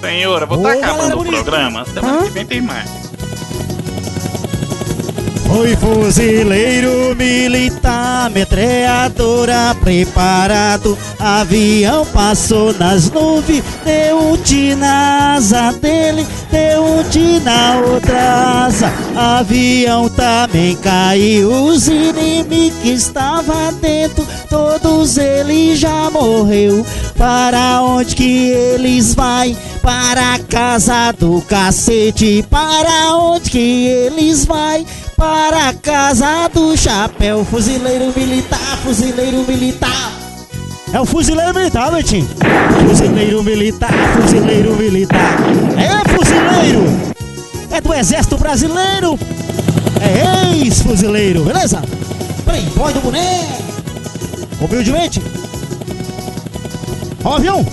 [0.00, 1.84] Senhora, vou estar galera acabando o programa.
[1.86, 3.12] Semana que vem tem mais.
[5.54, 10.98] Foi fuzileiro militar, metralhadora preparado.
[11.16, 18.64] Avião passou nas nuvens, deu um tiro na asa dele, deu um tiro na outra
[18.66, 18.92] asa.
[19.14, 26.84] Avião também caiu, os inimigos que estavam dentro, todos eles já morreu.
[27.16, 29.56] Para onde que eles vai?
[29.80, 32.44] Para a casa do cacete.
[32.50, 34.84] Para onde que eles vai?
[35.24, 37.46] Para a casa do chapéu.
[37.46, 40.12] Fuzileiro militar, fuzileiro militar.
[40.92, 42.28] É o fuzileiro militar, Betinho.
[42.86, 45.38] Fuzileiro militar, fuzileiro militar.
[45.78, 46.84] É fuzileiro.
[47.70, 49.18] É do exército brasileiro.
[49.98, 51.82] É ex-fuzileiro, beleza?
[52.44, 53.62] Playboy do boneco.
[54.60, 55.22] Humildemente.
[57.24, 57.64] Ó, avião.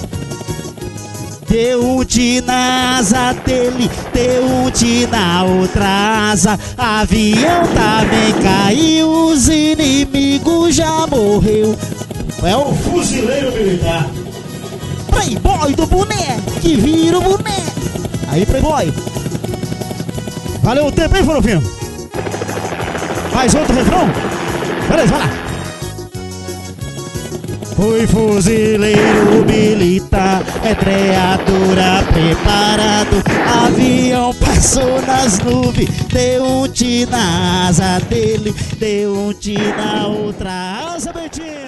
[1.51, 3.91] Tiro na asa dele,
[4.73, 6.57] tiro na outra asa.
[6.77, 11.77] Avião também caiu, os inimigos já morreu.
[12.41, 14.09] É o fuzileiro militar.
[15.09, 17.71] Playboy do boneco, que vira o boneco.
[18.29, 18.93] Aí, Playboy.
[20.63, 21.61] Valeu o tempo, hein, Forofino?
[23.35, 24.09] Mais outro refrão?
[24.89, 25.40] Beleza, vai lá.
[27.81, 33.23] Foi fuzileiro militar, metralhadora preparado.
[33.65, 40.93] Avião passou nas nuvens, deu um tiro na asa dele, deu um tiro na outra
[40.93, 41.60] asa, militar.